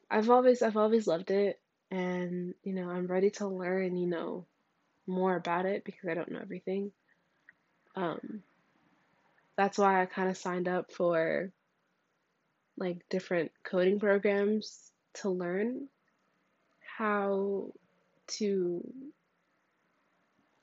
I've 0.09 0.29
always 0.29 0.61
I've 0.61 0.77
always 0.77 1.07
loved 1.07 1.31
it 1.31 1.59
and 1.89 2.53
you 2.63 2.73
know 2.73 2.89
I'm 2.89 3.07
ready 3.07 3.29
to 3.31 3.47
learn 3.47 3.95
you 3.95 4.07
know 4.07 4.45
more 5.05 5.35
about 5.35 5.65
it 5.65 5.83
because 5.83 6.09
I 6.09 6.13
don't 6.13 6.31
know 6.31 6.39
everything. 6.41 6.91
Um, 7.95 8.43
that's 9.55 9.77
why 9.77 10.01
I 10.01 10.05
kind 10.05 10.29
of 10.29 10.37
signed 10.37 10.67
up 10.67 10.91
for 10.91 11.51
like 12.77 13.09
different 13.09 13.51
coding 13.63 13.99
programs 13.99 14.91
to 15.15 15.29
learn 15.29 15.87
how 16.97 17.71
to 18.27 18.81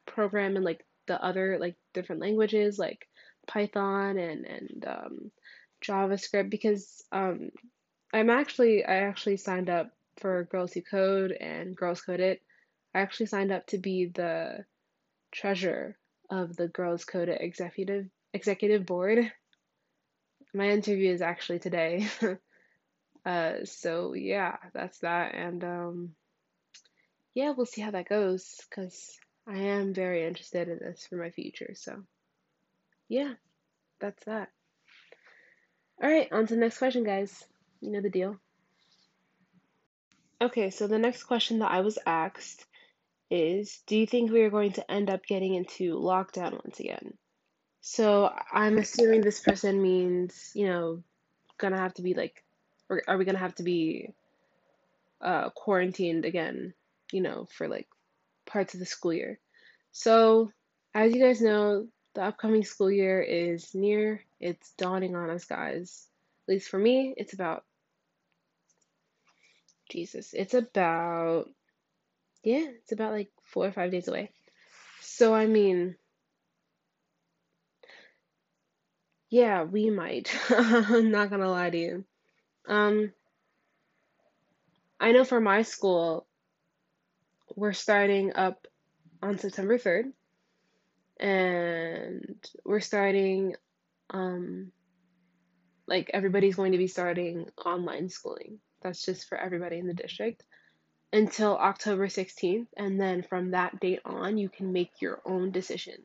program 0.07 0.57
in 0.57 0.63
like 0.63 0.85
the 1.07 1.23
other 1.23 1.59
like 1.61 1.77
different 1.93 2.21
languages 2.21 2.79
like 2.79 3.07
Python 3.47 4.19
and 4.19 4.45
and 4.47 4.85
um, 4.87 5.31
JavaScript 5.85 6.51
because 6.51 7.05
um, 7.13 7.51
I'm 8.13 8.31
actually 8.31 8.85
I 8.85 8.97
actually 8.97 9.37
signed 9.37 9.71
up 9.71 9.91
for 10.19 10.45
Girls 10.45 10.73
Who 10.73 10.83
Code 10.83 11.33
and 11.33 11.77
Girls 11.77 12.01
Code 12.01 12.21
It. 12.21 12.43
I 12.95 13.01
actually 13.01 13.27
signed 13.27 13.53
up 13.53 13.67
to 13.69 13.79
be 13.79 14.07
the 14.07 14.65
treasurer 15.33 15.97
of 16.31 16.57
the 16.57 16.69
Girls 16.69 17.05
Code 17.05 17.29
It 17.29 17.41
executive 17.41 18.07
executive 18.33 18.87
board. 18.87 19.31
My 20.55 20.71
interview 20.71 21.13
is 21.13 21.23
actually 21.23 21.59
today. 21.59 22.07
uh, 23.27 23.53
so 23.65 24.15
yeah, 24.15 24.57
that's 24.73 25.01
that, 25.01 25.35
and 25.35 25.65
um, 25.65 26.11
yeah, 27.35 27.51
we'll 27.51 27.67
see 27.67 27.81
how 27.81 27.91
that 27.91 28.09
goes 28.09 28.61
because 28.69 29.19
I 29.47 29.59
am 29.59 29.93
very 29.93 30.27
interested 30.27 30.69
in 30.69 30.79
this 30.79 31.07
for 31.09 31.17
my 31.17 31.31
future. 31.31 31.75
So 31.75 32.03
yeah, 33.09 33.35
that's 34.01 34.25
that. 34.25 34.49
All 36.03 36.11
right, 36.11 36.31
on 36.33 36.47
to 36.47 36.55
the 36.55 36.61
next 36.61 36.79
question, 36.79 37.05
guys. 37.05 37.45
You 37.81 37.93
know 37.93 38.01
the 38.01 38.11
deal. 38.11 38.37
Okay, 40.41 40.71
so 40.71 40.87
the 40.87 40.99
next 40.99 41.25
question 41.25 41.61
that 41.61 41.71
I 41.71 41.81
was 41.81 41.99
asked 42.07 42.65
is 43.31 43.81
Do 43.87 43.97
you 43.97 44.07
think 44.07 44.31
we 44.31 44.43
are 44.43 44.51
going 44.51 44.73
to 44.73 44.91
end 44.91 45.11
up 45.11 45.27
getting 45.27 45.55
into 45.55 45.99
lockdown 45.99 46.53
once 46.53 46.81
again? 46.81 47.15
So 47.81 48.33
I'm 48.53 48.79
assuming 48.79 49.21
this 49.21 49.41
person 49.41 49.83
means, 49.83 50.53
you 50.55 50.67
know, 50.67 51.03
gonna 51.59 51.79
have 51.79 51.95
to 51.95 52.03
be 52.03 52.15
like, 52.15 52.43
are 52.89 53.19
we 53.19 53.25
gonna 53.25 53.39
have 53.39 53.55
to 53.57 53.63
be 53.63 54.15
uh, 55.21 55.51
quarantined 55.51 56.25
again, 56.25 56.75
you 57.15 57.23
know, 57.23 57.47
for 57.57 57.69
like 57.69 57.89
parts 58.47 58.75
of 58.75 58.81
the 58.81 58.87
school 58.87 59.13
year? 59.13 59.39
So, 59.93 60.51
as 60.95 61.15
you 61.15 61.23
guys 61.23 61.41
know, 61.41 61.87
the 62.15 62.25
upcoming 62.25 62.65
school 62.65 62.91
year 62.91 63.23
is 63.23 63.75
near. 63.75 64.21
It's 64.41 64.73
dawning 64.73 65.15
on 65.15 65.31
us, 65.31 65.45
guys. 65.45 66.09
At 66.49 66.55
least 66.55 66.69
for 66.69 66.79
me, 66.79 67.15
it's 67.17 67.33
about 67.33 67.65
Jesus, 69.91 70.35
it's 70.35 70.55
about, 70.55 71.49
yeah, 72.43 72.67
it's 72.83 72.93
about 72.93 73.13
like 73.13 73.31
four 73.45 73.67
or 73.67 73.73
five 73.73 73.93
days 73.93 74.09
away. 74.09 74.33
So, 75.01 75.35
I 75.35 75.47
mean, 75.47 75.97
yeah, 79.31 79.63
we 79.63 79.91
might. 79.91 80.35
I'm 80.51 81.11
not 81.11 81.31
gonna 81.31 81.51
lie 81.51 81.71
to 81.71 81.79
you. 81.79 82.05
Um, 82.67 83.13
I 84.99 85.13
know 85.13 85.25
for 85.25 85.41
my 85.41 85.63
school, 85.63 86.27
we're 87.55 87.73
starting 87.73 88.35
up 88.35 88.67
on 89.23 89.39
September 89.39 89.79
3rd, 89.79 90.13
and 91.19 92.37
we're 92.65 92.81
starting, 92.81 93.55
um, 94.11 94.73
like 95.87 96.11
everybody's 96.13 96.57
going 96.57 96.73
to 96.73 96.79
be 96.79 96.87
starting 96.87 97.47
online 97.65 98.09
schooling. 98.09 98.59
That's 98.83 99.05
just 99.05 99.29
for 99.29 99.39
everybody 99.39 99.79
in 99.79 99.87
the 99.87 99.95
district 99.95 100.43
until 101.13 101.57
October 101.57 102.09
16th. 102.09 102.67
And 102.77 103.01
then 103.01 103.23
from 103.23 103.53
that 103.53 103.81
date 103.81 104.01
on, 104.05 104.37
you 104.37 104.49
can 104.49 104.73
make 104.73 105.01
your 105.01 105.23
own 105.25 105.53
decision 105.53 105.97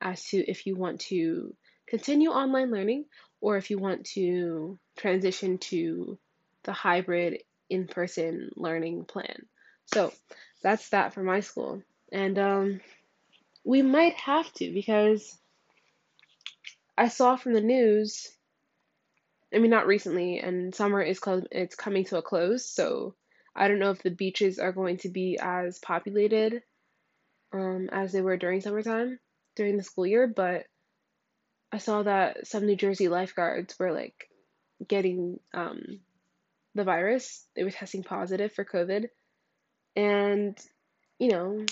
as 0.00 0.24
to 0.26 0.38
if 0.38 0.66
you 0.66 0.76
want 0.76 1.00
to 1.00 1.54
continue 1.86 2.30
online 2.30 2.70
learning 2.70 3.04
or 3.40 3.56
if 3.56 3.70
you 3.70 3.78
want 3.78 4.04
to 4.04 4.78
transition 4.96 5.58
to 5.58 6.18
the 6.64 6.72
hybrid 6.72 7.42
in 7.70 7.86
person 7.86 8.50
learning 8.56 9.04
plan. 9.04 9.46
So 9.86 10.12
that's 10.62 10.88
that 10.90 11.14
for 11.14 11.22
my 11.22 11.40
school. 11.40 11.82
And 12.12 12.38
um, 12.38 12.80
we 13.64 13.82
might 13.82 14.14
have 14.14 14.52
to 14.54 14.72
because 14.72 15.36
I 16.96 17.08
saw 17.08 17.36
from 17.36 17.52
the 17.52 17.60
news. 17.60 18.28
I 19.54 19.58
mean, 19.58 19.70
not 19.70 19.86
recently, 19.86 20.40
and 20.40 20.74
summer 20.74 21.00
is 21.00 21.20
close. 21.20 21.44
It's 21.50 21.74
coming 21.74 22.04
to 22.06 22.18
a 22.18 22.22
close, 22.22 22.68
so 22.68 23.14
I 23.54 23.68
don't 23.68 23.78
know 23.78 23.90
if 23.90 24.02
the 24.02 24.10
beaches 24.10 24.58
are 24.58 24.72
going 24.72 24.98
to 24.98 25.08
be 25.08 25.38
as 25.40 25.78
populated 25.78 26.62
um, 27.52 27.88
as 27.90 28.12
they 28.12 28.20
were 28.20 28.36
during 28.36 28.60
summertime 28.60 29.18
during 29.56 29.76
the 29.76 29.82
school 29.82 30.06
year. 30.06 30.26
But 30.26 30.66
I 31.72 31.78
saw 31.78 32.02
that 32.02 32.46
some 32.46 32.66
New 32.66 32.76
Jersey 32.76 33.08
lifeguards 33.08 33.78
were 33.78 33.92
like 33.92 34.28
getting 34.86 35.40
um, 35.52 36.00
the 36.74 36.84
virus. 36.84 37.46
They 37.54 37.64
were 37.64 37.70
testing 37.70 38.02
positive 38.02 38.52
for 38.52 38.64
COVID, 38.64 39.08
and 39.98 40.56
you 41.18 41.28
know, 41.28 41.66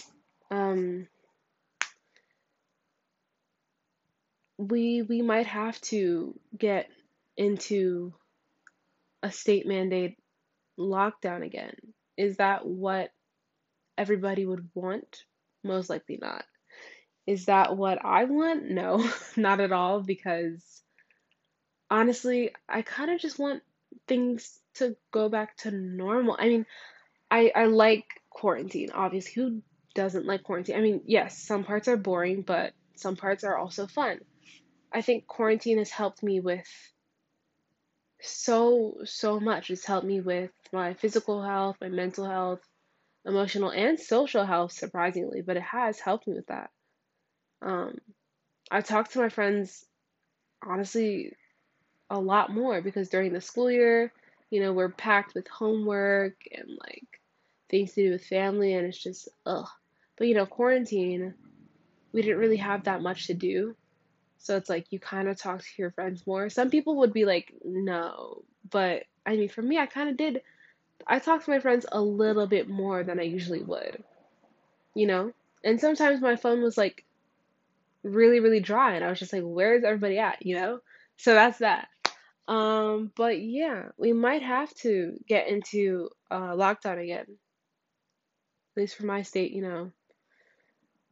um, 0.50 1.06
we 4.59 5.02
we 5.02 5.23
might 5.23 5.47
have 5.47 5.80
to 5.83 6.35
get 6.59 6.88
into 7.37 8.12
a 9.23 9.30
state 9.30 9.64
mandate 9.64 10.16
lockdown 10.76 11.47
again. 11.47 11.75
Is 12.16 12.38
that 12.38 12.66
what 12.66 13.11
everybody 13.97 14.45
would 14.45 14.68
want? 14.75 15.23
Most 15.62 15.88
likely 15.88 16.18
not. 16.21 16.45
Is 17.28 17.45
that 17.45 17.76
what 17.76 18.04
I 18.04 18.25
want? 18.25 18.68
No, 18.68 19.09
not 19.37 19.61
at 19.61 19.71
all 19.71 20.00
because 20.00 20.83
honestly, 21.88 22.50
I 22.68 22.83
kind 22.83 23.12
of 23.12 23.21
just 23.21 23.38
want 23.38 23.62
things 24.09 24.59
to 24.75 24.97
go 25.12 25.28
back 25.28 25.56
to 25.59 25.71
normal. 25.71 26.37
I 26.37 26.49
mean, 26.49 26.66
I 27.30 27.52
I 27.54 27.64
like 27.66 28.06
quarantine. 28.30 28.90
Obviously, 28.92 29.35
who 29.42 29.62
doesn't 29.95 30.26
like 30.26 30.42
quarantine? 30.42 30.76
I 30.76 30.80
mean, 30.80 31.02
yes, 31.06 31.38
some 31.38 31.64
parts 31.64 31.88
are 31.88 31.97
boring, 31.97 32.42
but 32.42 32.75
some 32.97 33.16
parts 33.16 33.45
are 33.45 33.56
also 33.56 33.87
fun. 33.87 34.21
I 34.92 35.02
think 35.02 35.26
quarantine 35.26 35.78
has 35.78 35.90
helped 35.90 36.23
me 36.23 36.40
with 36.40 36.66
so 38.21 38.99
so 39.04 39.40
much. 39.40 39.71
It's 39.71 39.85
helped 39.87 40.06
me 40.06 40.21
with 40.21 40.50
my 40.73 40.95
physical 40.95 41.42
health, 41.42 41.76
my 41.80 41.88
mental 41.88 42.25
health, 42.26 42.61
emotional 43.26 43.71
and 43.71 43.99
social 44.00 44.45
health 44.45 44.73
surprisingly, 44.73 45.42
but 45.42 45.56
it 45.56 45.62
has 45.62 46.00
helped 46.00 46.26
me 46.26 46.35
with 46.35 46.47
that. 46.49 46.71
Um 47.62 47.99
I 48.71 48.80
talk 48.83 49.11
to 49.11 49.21
my 49.21 49.28
friends 49.30 49.85
honestly 50.66 51.33
a 52.11 52.21
lot 52.21 52.52
more 52.52 52.83
because 52.83 53.09
during 53.11 53.33
the 53.33 53.40
school 53.40 53.71
year, 53.71 54.12
you 54.50 54.61
know, 54.61 54.73
we're 54.73 54.88
packed 54.88 55.35
with 55.35 55.49
homework 55.49 56.35
and 56.53 56.79
like 56.81 57.21
things 57.69 57.93
to 57.95 58.05
do 58.05 58.11
with 58.12 58.25
family 58.25 58.75
and 58.75 58.87
it's 58.87 59.03
just 59.03 59.29
ugh. 59.45 59.69
But 60.17 60.29
you 60.29 60.35
know, 60.35 60.47
quarantine, 60.47 61.35
we 62.12 62.23
didn't 62.23 62.38
really 62.38 62.57
have 62.57 62.85
that 62.85 63.03
much 63.03 63.26
to 63.26 63.35
do. 63.35 63.76
So 64.38 64.57
it's 64.57 64.71
like 64.71 64.87
you 64.91 64.99
kind 65.00 65.29
of 65.29 65.37
talk 65.37 65.61
to 65.61 65.69
your 65.76 65.91
friends 65.91 66.26
more. 66.26 66.49
Some 66.49 66.71
people 66.71 66.97
would 66.99 67.12
be 67.12 67.25
like, 67.25 67.53
no. 67.65 68.43
But 68.71 69.05
I 69.25 69.37
mean, 69.37 69.49
for 69.49 69.62
me, 69.62 69.79
I 69.79 69.87
kind 69.87 70.09
of 70.09 70.17
did. 70.17 70.43
I 71.07 71.19
talked 71.19 71.45
to 71.45 71.50
my 71.50 71.59
friends 71.59 71.87
a 71.91 72.00
little 72.00 72.47
bit 72.47 72.69
more 72.69 73.03
than 73.03 73.19
I 73.19 73.25
usually 73.25 73.62
would, 73.62 74.03
you 74.95 75.07
know? 75.07 75.33
And 75.65 75.81
sometimes 75.81 76.21
my 76.21 76.37
phone 76.37 76.62
was 76.62 76.79
like 76.79 77.05
really, 78.03 78.41
really 78.41 78.61
dry 78.61 78.95
and 78.95 79.05
I 79.05 79.11
was 79.11 79.19
just 79.19 79.33
like, 79.33 79.43
where 79.43 79.75
is 79.75 79.85
everybody 79.85 80.19
at, 80.19 80.45
you 80.47 80.55
know? 80.57 80.81
So 81.17 81.35
that's 81.35 81.59
that. 81.59 81.88
Um, 82.49 83.11
but 83.17 83.41
yeah, 83.41 83.88
we 83.97 84.12
might 84.12 84.43
have 84.43 84.73
to 84.76 85.19
get 85.26 85.49
into 85.49 86.11
uh, 86.31 86.53
lockdown 86.53 87.03
again. 87.03 87.26
At 87.29 88.81
least 88.81 88.97
for 88.97 89.07
my 89.07 89.23
state, 89.23 89.52
you 89.52 89.63
know. 89.63 89.93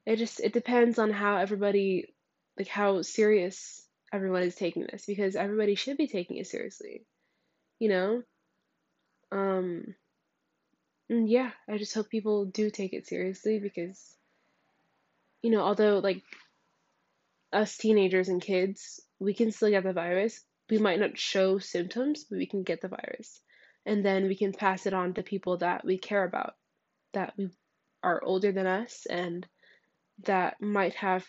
It 0.06 0.16
just 0.16 0.40
it 0.40 0.52
depends 0.52 0.98
on 0.98 1.10
how 1.10 1.38
everybody 1.38 2.14
like 2.58 2.68
how 2.68 3.02
serious 3.02 3.86
everyone 4.12 4.42
is 4.42 4.54
taking 4.54 4.86
this 4.90 5.06
because 5.06 5.34
everybody 5.34 5.74
should 5.74 5.96
be 5.96 6.06
taking 6.06 6.36
it 6.36 6.46
seriously, 6.46 7.04
you 7.78 7.88
know? 7.88 8.22
Um 9.32 9.94
yeah, 11.08 11.50
I 11.68 11.78
just 11.78 11.94
hope 11.94 12.08
people 12.08 12.44
do 12.46 12.70
take 12.70 12.92
it 12.92 13.06
seriously 13.06 13.58
because 13.58 14.14
you 15.42 15.50
know, 15.50 15.60
although 15.60 15.98
like 15.98 16.22
us 17.52 17.76
teenagers 17.76 18.28
and 18.28 18.40
kids, 18.40 19.00
we 19.18 19.34
can 19.34 19.52
still 19.52 19.70
get 19.70 19.84
the 19.84 19.92
virus. 19.92 20.40
We 20.70 20.78
might 20.78 21.00
not 21.00 21.18
show 21.18 21.58
symptoms, 21.58 22.24
but 22.24 22.38
we 22.38 22.46
can 22.46 22.62
get 22.62 22.80
the 22.80 22.88
virus. 22.88 23.40
And 23.86 24.04
then 24.04 24.28
we 24.28 24.36
can 24.36 24.52
pass 24.52 24.86
it 24.86 24.94
on 24.94 25.14
to 25.14 25.22
people 25.22 25.58
that 25.58 25.84
we 25.84 25.98
care 25.98 26.24
about, 26.24 26.54
that 27.12 27.34
we 27.36 27.50
are 28.02 28.22
older 28.22 28.52
than 28.52 28.66
us 28.66 29.06
and 29.08 29.46
that 30.24 30.60
might 30.60 30.94
have 30.94 31.26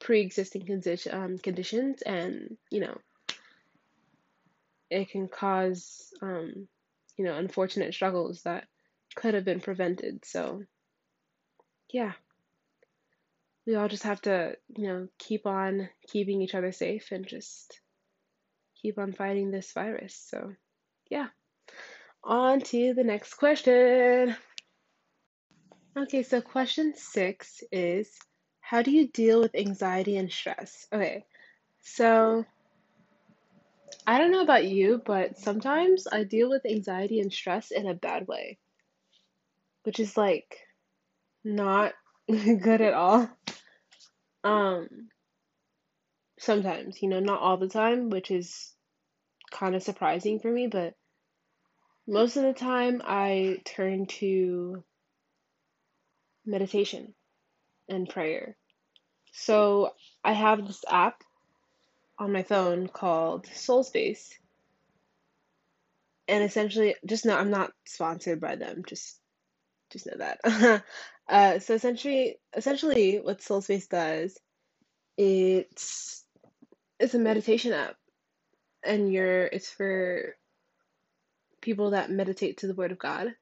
pre-existing 0.00 0.66
condition, 0.66 1.14
um, 1.14 1.38
conditions 1.38 2.02
and 2.02 2.56
you 2.70 2.80
know 2.80 2.96
it 4.90 5.10
can 5.10 5.28
cause 5.28 6.12
um, 6.20 6.66
you 7.16 7.24
know 7.24 7.36
unfortunate 7.36 7.94
struggles 7.94 8.42
that 8.42 8.64
could 9.14 9.34
have 9.34 9.44
been 9.44 9.60
prevented 9.60 10.24
so 10.24 10.62
yeah 11.92 12.12
we 13.66 13.74
all 13.74 13.88
just 13.88 14.04
have 14.04 14.20
to 14.20 14.54
you 14.76 14.88
know 14.88 15.08
keep 15.18 15.46
on 15.46 15.88
keeping 16.08 16.40
each 16.42 16.54
other 16.54 16.72
safe 16.72 17.08
and 17.12 17.26
just 17.26 17.80
keep 18.80 18.98
on 18.98 19.12
fighting 19.12 19.50
this 19.50 19.72
virus. 19.72 20.14
So 20.28 20.52
yeah. 21.10 21.28
On 22.22 22.60
to 22.60 22.94
the 22.94 23.04
next 23.04 23.34
question. 23.34 24.36
Okay 25.96 26.22
so 26.22 26.40
question 26.40 26.94
six 26.94 27.62
is 27.72 28.08
how 28.60 28.82
do 28.82 28.90
you 28.90 29.08
deal 29.08 29.40
with 29.40 29.54
anxiety 29.54 30.16
and 30.16 30.30
stress? 30.30 30.86
Okay 30.92 31.24
so 31.82 32.44
I 34.06 34.18
don't 34.18 34.32
know 34.32 34.42
about 34.42 34.64
you, 34.64 35.02
but 35.04 35.38
sometimes 35.38 36.06
I 36.10 36.24
deal 36.24 36.48
with 36.48 36.66
anxiety 36.66 37.20
and 37.20 37.32
stress 37.32 37.70
in 37.70 37.86
a 37.86 37.94
bad 37.94 38.26
way, 38.26 38.58
which 39.82 40.00
is 40.00 40.16
like 40.16 40.56
not 41.44 41.92
good 42.28 42.80
at 42.80 42.94
all. 42.94 43.28
Um, 44.42 44.88
sometimes, 46.40 47.02
you 47.02 47.08
know, 47.08 47.20
not 47.20 47.40
all 47.40 47.58
the 47.58 47.68
time, 47.68 48.08
which 48.08 48.30
is 48.30 48.72
kind 49.50 49.74
of 49.74 49.82
surprising 49.82 50.40
for 50.40 50.50
me, 50.50 50.66
but 50.66 50.94
most 52.08 52.36
of 52.36 52.42
the 52.42 52.54
time 52.54 53.02
I 53.04 53.58
turn 53.64 54.06
to 54.06 54.82
meditation 56.46 57.14
and 57.88 58.08
prayer. 58.08 58.56
So 59.32 59.92
I 60.24 60.32
have 60.32 60.66
this 60.66 60.82
app 60.88 61.22
on 62.18 62.32
my 62.32 62.42
phone 62.42 62.88
called 62.88 63.46
Soul 63.46 63.84
Space. 63.84 64.32
And 66.26 66.42
essentially, 66.42 66.94
just 67.04 67.26
know 67.26 67.36
I'm 67.36 67.50
not 67.50 67.72
sponsored 67.84 68.40
by 68.40 68.56
them. 68.56 68.82
Just, 68.86 69.20
just 69.90 70.06
know 70.06 70.16
that. 70.18 70.84
uh, 71.28 71.58
so 71.58 71.74
essentially, 71.74 72.38
essentially, 72.56 73.16
what 73.16 73.42
Soul 73.42 73.60
Space 73.60 73.88
does, 73.88 74.38
it's 75.18 76.24
it's 77.00 77.14
a 77.14 77.18
meditation 77.18 77.72
app, 77.72 77.96
and 78.84 79.12
you're 79.12 79.44
it's 79.46 79.70
for 79.70 80.36
people 81.60 81.90
that 81.90 82.10
meditate 82.10 82.58
to 82.58 82.66
the 82.66 82.74
Word 82.74 82.92
of 82.92 82.98
God, 82.98 83.34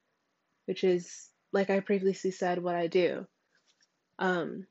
which 0.65 0.83
is 0.83 1.29
like 1.51 1.69
I 1.69 1.81
previously 1.81 2.31
said, 2.31 2.63
what 2.63 2.75
I 2.75 2.87
do. 2.87 3.27
Um, 4.17 4.65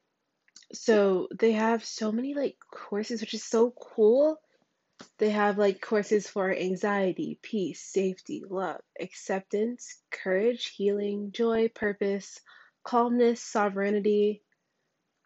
so 0.73 1.29
they 1.39 1.53
have 1.53 1.85
so 1.85 2.13
many 2.13 2.35
like 2.35 2.57
courses, 2.71 3.21
which 3.21 3.35
is 3.35 3.45
so 3.45 3.71
cool. 3.71 4.39
They 5.19 5.31
have 5.31 5.59
like 5.59 5.81
courses 5.81 6.29
for 6.29 6.55
anxiety, 6.55 7.39
peace, 7.43 7.81
safety, 7.81 8.43
love, 8.49 8.81
acceptance, 9.01 9.97
courage, 10.11 10.73
healing, 10.77 11.31
joy, 11.33 11.69
purpose, 11.69 12.41
calmness, 12.85 13.41
sovereignty, 13.41 14.43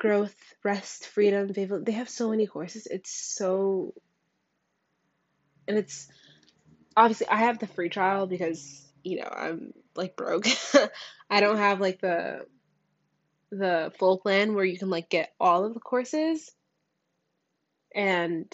growth, 0.03 0.35
rest, 0.65 1.07
freedom. 1.07 1.47
They 1.47 1.65
they 1.65 1.93
have 1.93 2.09
so 2.09 2.29
many 2.29 2.49
courses. 2.49 2.89
It's 2.91 3.13
so 3.13 3.95
and 5.69 5.79
it's 5.79 6.09
obviously 6.97 7.29
I 7.29 7.37
have 7.37 7.61
the 7.61 7.69
free 7.69 7.89
trial 7.89 8.27
because 8.27 8.85
you 9.05 9.21
know 9.21 9.29
I'm 9.31 9.73
like 9.95 10.17
broke. 10.17 10.49
I 11.31 11.41
don't 11.41 11.59
have 11.59 11.81
like 11.81 12.01
the 12.01 12.45
the 13.53 13.93
full 13.97 14.19
plan 14.19 14.55
where 14.55 14.65
you 14.65 14.77
can 14.77 14.91
like 14.91 15.09
get 15.09 15.33
all 15.39 15.65
of 15.65 15.75
the 15.75 15.81
courses 15.81 16.51
and 17.95 18.53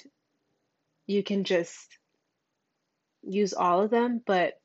you 1.06 1.22
can 1.22 1.44
just 1.44 1.96
use 3.22 3.54
all 3.54 3.80
of 3.80 3.90
them, 3.90 4.20
but 4.26 4.60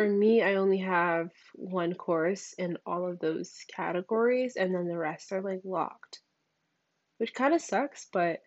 for 0.00 0.08
me, 0.08 0.40
I 0.40 0.54
only 0.54 0.78
have 0.78 1.28
one 1.54 1.92
course 1.92 2.54
in 2.54 2.78
all 2.86 3.06
of 3.06 3.18
those 3.18 3.66
categories, 3.76 4.56
and 4.56 4.74
then 4.74 4.88
the 4.88 4.96
rest 4.96 5.30
are 5.30 5.42
like 5.42 5.60
locked, 5.62 6.20
which 7.18 7.34
kind 7.34 7.52
of 7.52 7.60
sucks, 7.60 8.06
but 8.10 8.40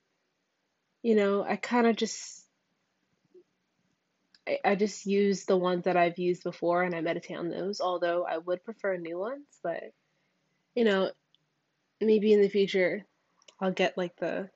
you 1.03 1.13
know, 1.13 1.43
I 1.43 1.57
kind 1.57 1.85
of 1.85 1.95
just 1.95 2.43
I, 4.47 4.57
I 4.65 4.73
just 4.73 5.05
use 5.05 5.45
the 5.45 5.55
ones 5.55 5.83
that 5.83 5.95
I've 5.95 6.17
used 6.17 6.41
before 6.41 6.81
and 6.81 6.95
I 6.95 7.01
meditate 7.01 7.37
on 7.37 7.49
those, 7.49 7.81
although 7.81 8.25
I 8.25 8.39
would 8.39 8.63
prefer 8.63 8.97
new 8.97 9.19
ones, 9.19 9.45
but 9.61 9.83
you 10.73 10.85
know, 10.85 11.11
maybe 12.01 12.33
in 12.33 12.41
the 12.41 12.49
future 12.49 13.05
I'll 13.61 13.71
get 13.71 13.95
like 13.95 14.15
the 14.15 14.49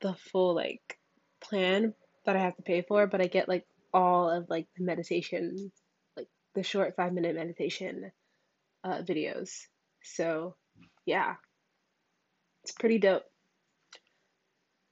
the 0.00 0.14
full 0.14 0.54
like 0.54 0.98
plan 1.40 1.92
that 2.24 2.36
I 2.36 2.40
have 2.40 2.56
to 2.56 2.62
pay 2.62 2.80
for, 2.80 3.06
but 3.06 3.20
I 3.20 3.26
get 3.26 3.50
like 3.50 3.66
all 3.94 4.28
of 4.28 4.50
like 4.50 4.66
the 4.76 4.84
meditation, 4.84 5.72
like 6.16 6.28
the 6.54 6.62
short 6.62 6.96
five 6.96 7.12
minute 7.12 7.36
meditation 7.36 8.10
uh, 8.82 9.02
videos. 9.02 9.50
So 10.02 10.56
yeah, 11.06 11.36
it's 12.64 12.72
pretty 12.72 12.98
dope. 12.98 13.24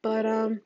But 0.02 0.24
um, 0.24 0.60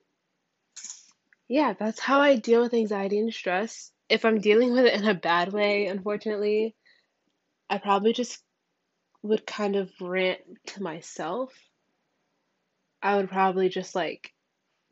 yeah, 1.48 1.74
that's 1.78 2.00
how 2.00 2.20
I 2.20 2.36
deal 2.36 2.60
with 2.60 2.74
anxiety 2.74 3.18
and 3.18 3.32
stress. 3.32 3.90
If 4.08 4.24
I'm 4.24 4.40
dealing 4.40 4.72
with 4.72 4.84
it 4.84 4.94
in 4.94 5.08
a 5.08 5.14
bad 5.14 5.52
way, 5.52 5.86
unfortunately, 5.86 6.76
I 7.68 7.78
probably 7.78 8.12
just 8.12 8.40
would 9.22 9.46
kind 9.46 9.76
of 9.76 9.90
rant 10.00 10.40
to 10.68 10.82
myself. 10.82 11.52
I 13.02 13.16
would 13.16 13.28
probably 13.28 13.68
just 13.68 13.94
like 13.94 14.32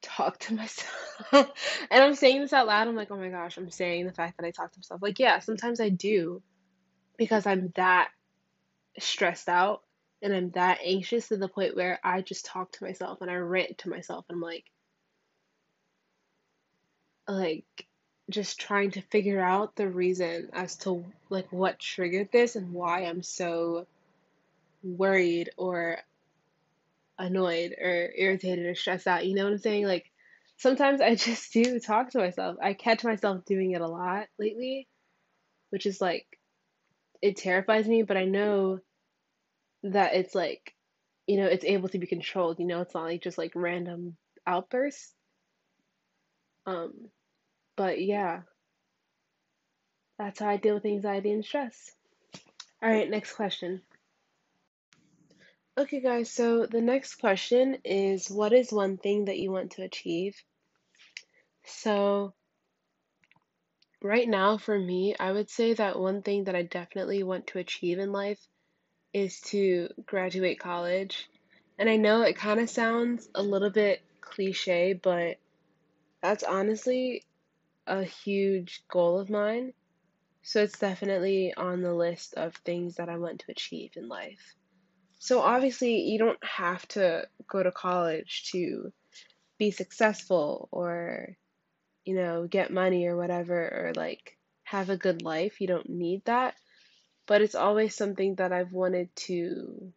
talk 0.04 0.38
to 0.40 0.54
myself. 0.54 1.16
and 1.32 1.48
I'm 1.90 2.14
saying 2.14 2.40
this 2.40 2.52
out 2.52 2.66
loud. 2.66 2.86
I'm 2.86 2.96
like, 2.96 3.10
oh 3.10 3.16
my 3.16 3.28
gosh, 3.28 3.56
I'm 3.56 3.70
saying 3.70 4.06
the 4.06 4.12
fact 4.12 4.36
that 4.38 4.46
I 4.46 4.50
talk 4.50 4.72
to 4.72 4.78
myself. 4.78 5.02
Like, 5.02 5.18
yeah, 5.18 5.38
sometimes 5.40 5.80
I 5.80 5.88
do 5.88 6.42
because 7.16 7.46
I'm 7.46 7.72
that 7.76 8.10
stressed 8.98 9.48
out 9.48 9.82
and 10.22 10.34
I'm 10.34 10.50
that 10.50 10.78
anxious 10.84 11.28
to 11.28 11.36
the 11.36 11.48
point 11.48 11.76
where 11.76 11.98
I 12.04 12.20
just 12.20 12.44
talk 12.46 12.72
to 12.72 12.84
myself 12.84 13.20
and 13.20 13.30
I 13.30 13.36
rant 13.36 13.78
to 13.78 13.88
myself. 13.88 14.24
And 14.28 14.36
I'm 14.36 14.42
like, 14.42 14.64
like 17.26 17.86
just 18.30 18.60
trying 18.60 18.90
to 18.92 19.02
figure 19.02 19.40
out 19.40 19.76
the 19.76 19.88
reason 19.88 20.50
as 20.52 20.76
to 20.76 21.04
like 21.30 21.52
what 21.52 21.78
triggered 21.78 22.30
this 22.32 22.56
and 22.56 22.72
why 22.72 23.04
I'm 23.04 23.22
so 23.22 23.86
worried 24.82 25.50
or 25.56 25.98
annoyed 27.18 27.72
or 27.80 28.10
irritated 28.16 28.66
or 28.66 28.74
stressed 28.74 29.06
out. 29.06 29.26
You 29.26 29.34
know 29.34 29.44
what 29.44 29.52
I'm 29.52 29.58
saying? 29.58 29.86
Like 29.86 30.10
sometimes 30.58 31.00
I 31.00 31.14
just 31.14 31.52
do 31.52 31.78
talk 31.80 32.10
to 32.10 32.18
myself. 32.18 32.56
I 32.62 32.74
catch 32.74 33.04
myself 33.04 33.44
doing 33.44 33.72
it 33.72 33.80
a 33.80 33.88
lot 33.88 34.26
lately, 34.38 34.88
which 35.70 35.86
is 35.86 36.00
like 36.00 36.26
it 37.22 37.36
terrifies 37.36 37.88
me, 37.88 38.02
but 38.02 38.16
I 38.16 38.24
know 38.24 38.80
that 39.84 40.14
it's 40.14 40.34
like 40.34 40.74
you 41.26 41.38
know, 41.38 41.46
it's 41.46 41.64
able 41.64 41.88
to 41.88 41.98
be 41.98 42.06
controlled, 42.06 42.58
you 42.58 42.66
know, 42.66 42.82
it's 42.82 42.94
not 42.94 43.04
like 43.04 43.22
just 43.22 43.38
like 43.38 43.52
random 43.54 44.16
outbursts. 44.46 45.14
Um 46.66 46.92
but 47.76 48.00
yeah, 48.00 48.42
that's 50.18 50.40
how 50.40 50.48
I 50.48 50.56
deal 50.58 50.74
with 50.74 50.86
anxiety 50.86 51.32
and 51.32 51.44
stress. 51.44 51.90
All 52.82 52.90
right, 52.90 53.08
next 53.08 53.32
question. 53.34 53.80
Okay, 55.76 55.98
guys, 56.00 56.30
so 56.30 56.66
the 56.66 56.80
next 56.80 57.16
question 57.16 57.78
is 57.84 58.30
what 58.30 58.52
is 58.52 58.72
one 58.72 58.96
thing 58.96 59.24
that 59.24 59.40
you 59.40 59.50
want 59.50 59.72
to 59.72 59.82
achieve? 59.82 60.40
So, 61.64 62.32
right 64.00 64.28
now, 64.28 64.56
for 64.56 64.78
me, 64.78 65.16
I 65.18 65.32
would 65.32 65.50
say 65.50 65.74
that 65.74 65.98
one 65.98 66.22
thing 66.22 66.44
that 66.44 66.54
I 66.54 66.62
definitely 66.62 67.24
want 67.24 67.48
to 67.48 67.58
achieve 67.58 67.98
in 67.98 68.12
life 68.12 68.38
is 69.12 69.40
to 69.52 69.88
graduate 70.06 70.60
college. 70.60 71.28
And 71.78 71.90
I 71.90 71.96
know 71.96 72.22
it 72.22 72.36
kind 72.36 72.60
of 72.60 72.70
sounds 72.70 73.28
a 73.34 73.42
little 73.42 73.70
bit 73.70 74.00
cliche, 74.20 74.92
but 74.92 75.38
that's 76.22 76.44
honestly 76.44 77.24
a 77.86 78.04
huge 78.04 78.84
goal 78.88 79.18
of 79.18 79.30
mine. 79.30 79.74
So, 80.42 80.62
it's 80.62 80.78
definitely 80.78 81.54
on 81.54 81.82
the 81.82 81.94
list 81.94 82.34
of 82.34 82.54
things 82.56 82.96
that 82.96 83.08
I 83.08 83.18
want 83.18 83.40
to 83.40 83.52
achieve 83.52 83.92
in 83.96 84.08
life. 84.08 84.54
So 85.24 85.40
obviously, 85.40 86.02
you 86.02 86.18
don't 86.18 86.44
have 86.44 86.86
to 86.88 87.26
go 87.48 87.62
to 87.62 87.72
college 87.72 88.50
to 88.52 88.92
be 89.56 89.70
successful 89.70 90.68
or, 90.70 91.34
you 92.04 92.14
know, 92.14 92.46
get 92.46 92.70
money 92.70 93.06
or 93.06 93.16
whatever, 93.16 93.56
or 93.56 93.92
like 93.96 94.36
have 94.64 94.90
a 94.90 94.98
good 94.98 95.22
life. 95.22 95.62
You 95.62 95.66
don't 95.66 95.88
need 95.88 96.26
that. 96.26 96.56
But 97.24 97.40
it's 97.40 97.54
always 97.54 97.94
something 97.94 98.34
that 98.34 98.52
I've 98.52 98.74
wanted 98.74 99.16
to 99.28 99.94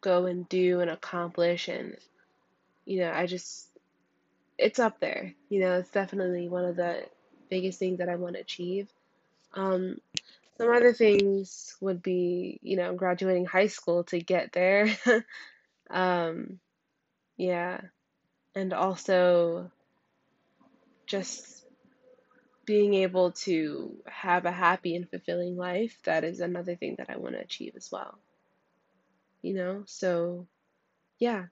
go 0.00 0.24
and 0.24 0.48
do 0.48 0.80
and 0.80 0.90
accomplish. 0.90 1.68
And, 1.68 1.98
you 2.86 3.00
know, 3.00 3.12
I 3.12 3.26
just, 3.26 3.68
it's 4.56 4.78
up 4.78 5.00
there. 5.00 5.34
You 5.50 5.60
know, 5.60 5.80
it's 5.80 5.90
definitely 5.90 6.48
one 6.48 6.64
of 6.64 6.76
the 6.76 7.04
biggest 7.50 7.78
things 7.78 7.98
that 7.98 8.08
I 8.08 8.16
want 8.16 8.36
to 8.36 8.40
achieve. 8.40 8.88
Um, 9.52 9.98
some 10.58 10.70
other 10.70 10.92
things 10.92 11.76
would 11.80 12.02
be, 12.02 12.58
you 12.62 12.76
know, 12.76 12.94
graduating 12.94 13.46
high 13.46 13.68
school 13.68 14.04
to 14.04 14.20
get 14.20 14.52
there. 14.52 14.88
um, 15.90 16.58
yeah. 17.36 17.80
And 18.54 18.72
also 18.72 19.70
just 21.06 21.64
being 22.64 22.94
able 22.94 23.32
to 23.32 23.96
have 24.06 24.44
a 24.44 24.52
happy 24.52 24.94
and 24.94 25.08
fulfilling 25.08 25.56
life. 25.56 25.96
That 26.04 26.24
is 26.24 26.40
another 26.40 26.76
thing 26.76 26.96
that 26.98 27.10
I 27.10 27.16
want 27.16 27.34
to 27.34 27.40
achieve 27.40 27.72
as 27.76 27.90
well. 27.90 28.18
You 29.40 29.54
know? 29.54 29.82
So, 29.86 30.46
yeah. 31.18 31.46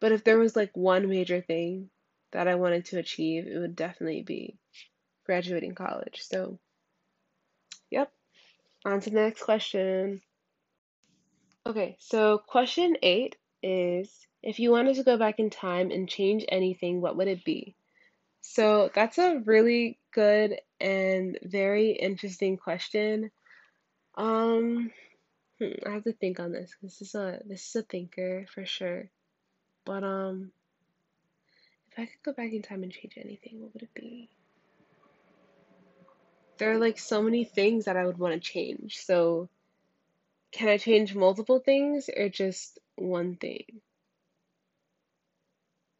But 0.00 0.12
if 0.12 0.24
there 0.24 0.38
was 0.38 0.56
like 0.56 0.76
one 0.76 1.08
major 1.08 1.40
thing 1.40 1.90
that 2.32 2.48
I 2.48 2.56
wanted 2.56 2.86
to 2.86 2.98
achieve, 2.98 3.46
it 3.46 3.58
would 3.58 3.76
definitely 3.76 4.22
be 4.22 4.56
graduating 5.24 5.74
college. 5.74 6.22
So, 6.22 6.58
Yep. 7.90 8.12
On 8.84 9.00
to 9.00 9.10
the 9.10 9.16
next 9.16 9.42
question. 9.42 10.22
Okay, 11.66 11.96
so 12.00 12.38
question 12.38 12.96
eight 13.02 13.36
is 13.62 14.26
if 14.42 14.58
you 14.58 14.70
wanted 14.70 14.96
to 14.96 15.04
go 15.04 15.18
back 15.18 15.38
in 15.38 15.50
time 15.50 15.90
and 15.90 16.08
change 16.08 16.44
anything, 16.48 17.00
what 17.00 17.16
would 17.16 17.28
it 17.28 17.44
be? 17.44 17.74
So 18.40 18.90
that's 18.94 19.18
a 19.18 19.42
really 19.44 19.98
good 20.12 20.58
and 20.80 21.38
very 21.42 21.90
interesting 21.90 22.56
question. 22.56 23.30
Um, 24.14 24.90
hmm, 25.58 25.72
I 25.86 25.90
have 25.90 26.04
to 26.04 26.12
think 26.12 26.40
on 26.40 26.52
this. 26.52 26.74
This 26.82 27.02
is 27.02 27.14
a 27.14 27.40
this 27.44 27.68
is 27.68 27.76
a 27.76 27.82
thinker 27.82 28.46
for 28.54 28.64
sure. 28.64 29.10
But 29.84 30.04
um, 30.04 30.52
if 31.92 31.98
I 31.98 32.06
could 32.06 32.22
go 32.24 32.32
back 32.32 32.52
in 32.52 32.62
time 32.62 32.82
and 32.82 32.92
change 32.92 33.14
anything, 33.16 33.60
what 33.60 33.74
would 33.74 33.82
it 33.82 33.94
be? 33.94 34.30
There 36.60 36.72
are 36.72 36.78
like 36.78 36.98
so 37.00 37.22
many 37.22 37.44
things 37.44 37.86
that 37.86 37.96
I 37.96 38.06
would 38.06 38.18
want 38.18 38.34
to 38.34 38.40
change. 38.40 38.98
So, 38.98 39.48
can 40.52 40.68
I 40.68 40.76
change 40.76 41.14
multiple 41.14 41.58
things 41.58 42.08
or 42.16 42.28
just 42.28 42.78
one 42.96 43.34
thing? 43.36 43.80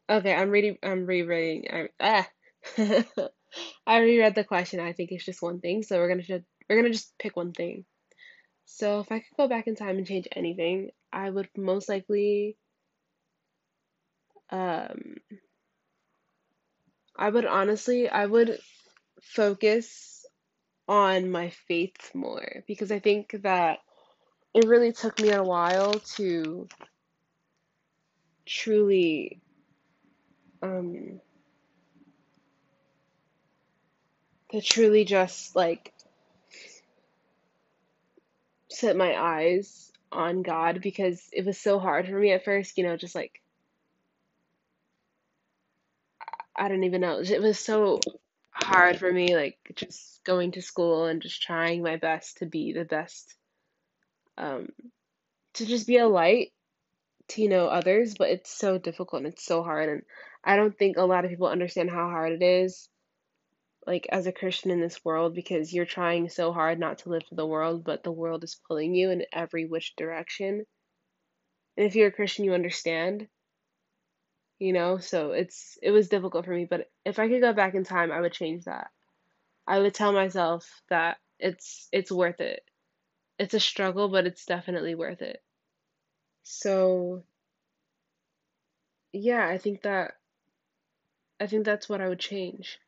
Okay, 0.09 0.33
I'm 0.33 0.49
reading. 0.51 0.77
I'm 0.83 1.05
rereading. 1.05 1.67
I, 1.71 1.89
ah, 1.99 2.29
I 3.87 3.99
reread 3.99 4.35
the 4.35 4.43
question. 4.43 4.79
I 4.79 4.93
think 4.93 5.11
it's 5.11 5.25
just 5.25 5.41
one 5.41 5.59
thing. 5.61 5.83
So 5.83 5.97
we're 5.97 6.09
gonna 6.09 6.43
we're 6.69 6.75
gonna 6.75 6.93
just 6.93 7.17
pick 7.17 7.35
one 7.35 7.53
thing. 7.53 7.85
So 8.65 8.99
if 9.01 9.11
I 9.11 9.19
could 9.19 9.37
go 9.37 9.47
back 9.47 9.67
in 9.67 9.75
time 9.75 9.97
and 9.97 10.07
change 10.07 10.27
anything, 10.33 10.91
I 11.13 11.29
would 11.29 11.49
most 11.57 11.89
likely. 11.89 12.57
Um, 14.51 15.15
I 17.15 17.29
would 17.29 17.45
honestly, 17.45 18.09
I 18.09 18.25
would 18.25 18.59
focus 19.21 20.10
on 20.91 21.31
my 21.31 21.49
faith 21.69 22.11
more 22.13 22.63
because 22.67 22.91
I 22.91 22.99
think 22.99 23.33
that 23.43 23.79
it 24.53 24.67
really 24.67 24.91
took 24.91 25.21
me 25.21 25.29
a 25.29 25.41
while 25.41 25.93
to 26.17 26.67
truly 28.45 29.39
um 30.61 31.21
to 34.51 34.59
truly 34.61 35.05
just 35.05 35.55
like 35.55 35.93
set 38.69 38.97
my 38.97 39.15
eyes 39.17 39.93
on 40.11 40.41
God 40.41 40.81
because 40.81 41.29
it 41.31 41.45
was 41.45 41.57
so 41.57 41.79
hard 41.79 42.05
for 42.05 42.19
me 42.19 42.33
at 42.33 42.43
first, 42.43 42.77
you 42.77 42.83
know, 42.83 42.97
just 42.97 43.15
like 43.15 43.41
I 46.53 46.67
don't 46.67 46.83
even 46.83 46.99
know. 46.99 47.21
It 47.21 47.41
was 47.41 47.59
so 47.59 48.01
hard 48.49 48.99
for 48.99 49.09
me, 49.09 49.37
like 49.37 49.57
just 49.75 50.10
going 50.25 50.51
to 50.53 50.61
school 50.61 51.05
and 51.05 51.21
just 51.21 51.41
trying 51.41 51.81
my 51.83 51.97
best 51.97 52.37
to 52.37 52.45
be 52.45 52.73
the 52.73 52.85
best, 52.85 53.35
um, 54.37 54.69
to 55.55 55.65
just 55.65 55.87
be 55.87 55.97
a 55.97 56.07
light 56.07 56.51
to, 57.29 57.41
you 57.41 57.49
know, 57.49 57.67
others, 57.67 58.15
but 58.17 58.29
it's 58.29 58.51
so 58.51 58.77
difficult 58.77 59.23
and 59.23 59.33
it's 59.33 59.45
so 59.45 59.63
hard. 59.63 59.89
And 59.89 60.01
I 60.43 60.55
don't 60.55 60.77
think 60.77 60.97
a 60.97 61.05
lot 61.05 61.25
of 61.25 61.31
people 61.31 61.47
understand 61.47 61.89
how 61.89 62.09
hard 62.09 62.33
it 62.33 62.43
is, 62.43 62.89
like 63.87 64.07
as 64.11 64.27
a 64.27 64.31
Christian 64.31 64.71
in 64.71 64.81
this 64.81 65.03
world, 65.03 65.33
because 65.33 65.73
you're 65.73 65.85
trying 65.85 66.29
so 66.29 66.51
hard 66.51 66.79
not 66.79 66.99
to 66.99 67.09
live 67.09 67.23
for 67.27 67.35
the 67.35 67.45
world, 67.45 67.83
but 67.83 68.03
the 68.03 68.11
world 68.11 68.43
is 68.43 68.59
pulling 68.67 68.93
you 68.95 69.11
in 69.11 69.25
every 69.33 69.65
which 69.65 69.95
direction. 69.95 70.65
And 71.77 71.85
if 71.85 71.95
you're 71.95 72.09
a 72.09 72.11
Christian, 72.11 72.45
you 72.45 72.53
understand, 72.53 73.27
you 74.59 74.73
know? 74.73 74.97
So 74.97 75.31
it's 75.31 75.77
it 75.81 75.91
was 75.91 76.09
difficult 76.09 76.45
for 76.45 76.53
me, 76.53 76.65
but 76.69 76.87
if 77.05 77.17
I 77.17 77.27
could 77.27 77.41
go 77.41 77.53
back 77.53 77.75
in 77.75 77.83
time, 77.83 78.11
I 78.11 78.21
would 78.21 78.33
change 78.33 78.65
that. 78.65 78.87
I 79.67 79.79
would 79.79 79.93
tell 79.93 80.11
myself 80.11 80.67
that 80.89 81.17
it's 81.39 81.87
it's 81.91 82.11
worth 82.11 82.41
it. 82.41 82.61
It's 83.39 83.53
a 83.53 83.59
struggle, 83.59 84.09
but 84.09 84.27
it's 84.27 84.45
definitely 84.45 84.95
worth 84.95 85.21
it. 85.21 85.41
So 86.43 87.23
yeah, 89.13 89.47
I 89.47 89.57
think 89.57 89.83
that 89.83 90.13
I 91.39 91.47
think 91.47 91.65
that's 91.65 91.89
what 91.89 92.01
I 92.01 92.07
would 92.07 92.19
change. 92.19 92.79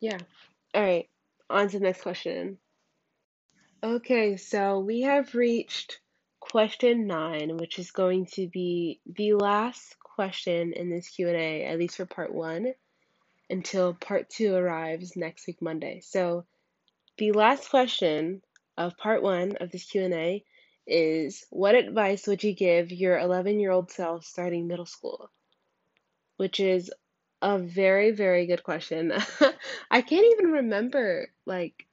Yeah. 0.00 0.18
All 0.74 0.82
right. 0.82 1.08
On 1.50 1.68
to 1.68 1.78
the 1.78 1.84
next 1.84 2.02
question. 2.02 2.58
Okay, 3.82 4.36
so 4.36 4.80
we 4.80 5.02
have 5.02 5.34
reached 5.34 6.00
question 6.40 7.06
9, 7.06 7.56
which 7.58 7.78
is 7.78 7.90
going 7.90 8.26
to 8.26 8.48
be 8.48 9.00
the 9.06 9.34
last 9.34 9.96
question 10.00 10.72
in 10.72 10.90
this 10.90 11.08
Q&A, 11.10 11.64
at 11.64 11.78
least 11.78 11.96
for 11.96 12.06
part 12.06 12.32
1, 12.34 12.72
until 13.48 13.94
part 13.94 14.28
2 14.30 14.54
arrives 14.54 15.16
next 15.16 15.46
week 15.46 15.62
Monday. 15.62 16.00
So, 16.00 16.44
the 17.18 17.32
last 17.32 17.70
question 17.70 18.42
of 18.76 18.96
part 18.96 19.22
1 19.22 19.56
of 19.56 19.70
this 19.70 19.84
Q&A 19.84 20.44
is 20.86 21.44
what 21.50 21.74
advice 21.74 22.26
would 22.26 22.44
you 22.44 22.54
give 22.54 22.92
your 22.92 23.16
11-year-old 23.18 23.90
self 23.90 24.24
starting 24.24 24.66
middle 24.66 24.86
school? 24.86 25.30
Which 26.36 26.60
is 26.60 26.90
a 27.42 27.58
very, 27.58 28.10
very 28.12 28.46
good 28.46 28.62
question. 28.62 29.12
I 29.90 30.02
can't 30.02 30.26
even 30.32 30.52
remember 30.52 31.28
like 31.44 31.86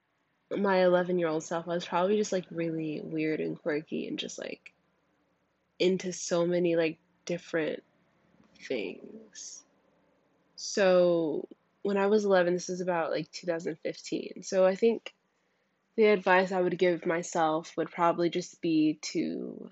my 0.56 0.84
11 0.84 1.20
year 1.20 1.28
old 1.28 1.44
self. 1.44 1.68
I 1.68 1.74
was 1.74 1.86
probably 1.86 2.18
just 2.18 2.32
like 2.32 2.46
really 2.52 3.02
weird 3.04 3.39
and 3.39 3.60
quirky 3.62 4.08
and 4.08 4.20
just 4.20 4.39
like 4.39 4.74
into 5.80 6.13
so 6.13 6.46
many 6.46 6.76
like 6.76 6.98
different 7.26 7.84
things. 8.68 9.62
So 10.65 11.49
when 11.82 11.97
I 11.97 12.08
was 12.08 12.23
11, 12.23 12.54
this 12.54 12.69
is 12.69 12.80
about 12.80 13.12
like 13.12 13.30
2015. 13.32 14.43
So 14.43 14.65
I 14.65 14.76
think 14.76 15.13
the 15.97 16.06
advice 16.06 16.54
I 16.54 16.62
would 16.62 16.80
give 16.80 17.06
myself 17.06 17.76
would 17.76 17.91
probably 17.91 18.30
just 18.30 18.62
be 18.62 18.97
to 19.12 19.69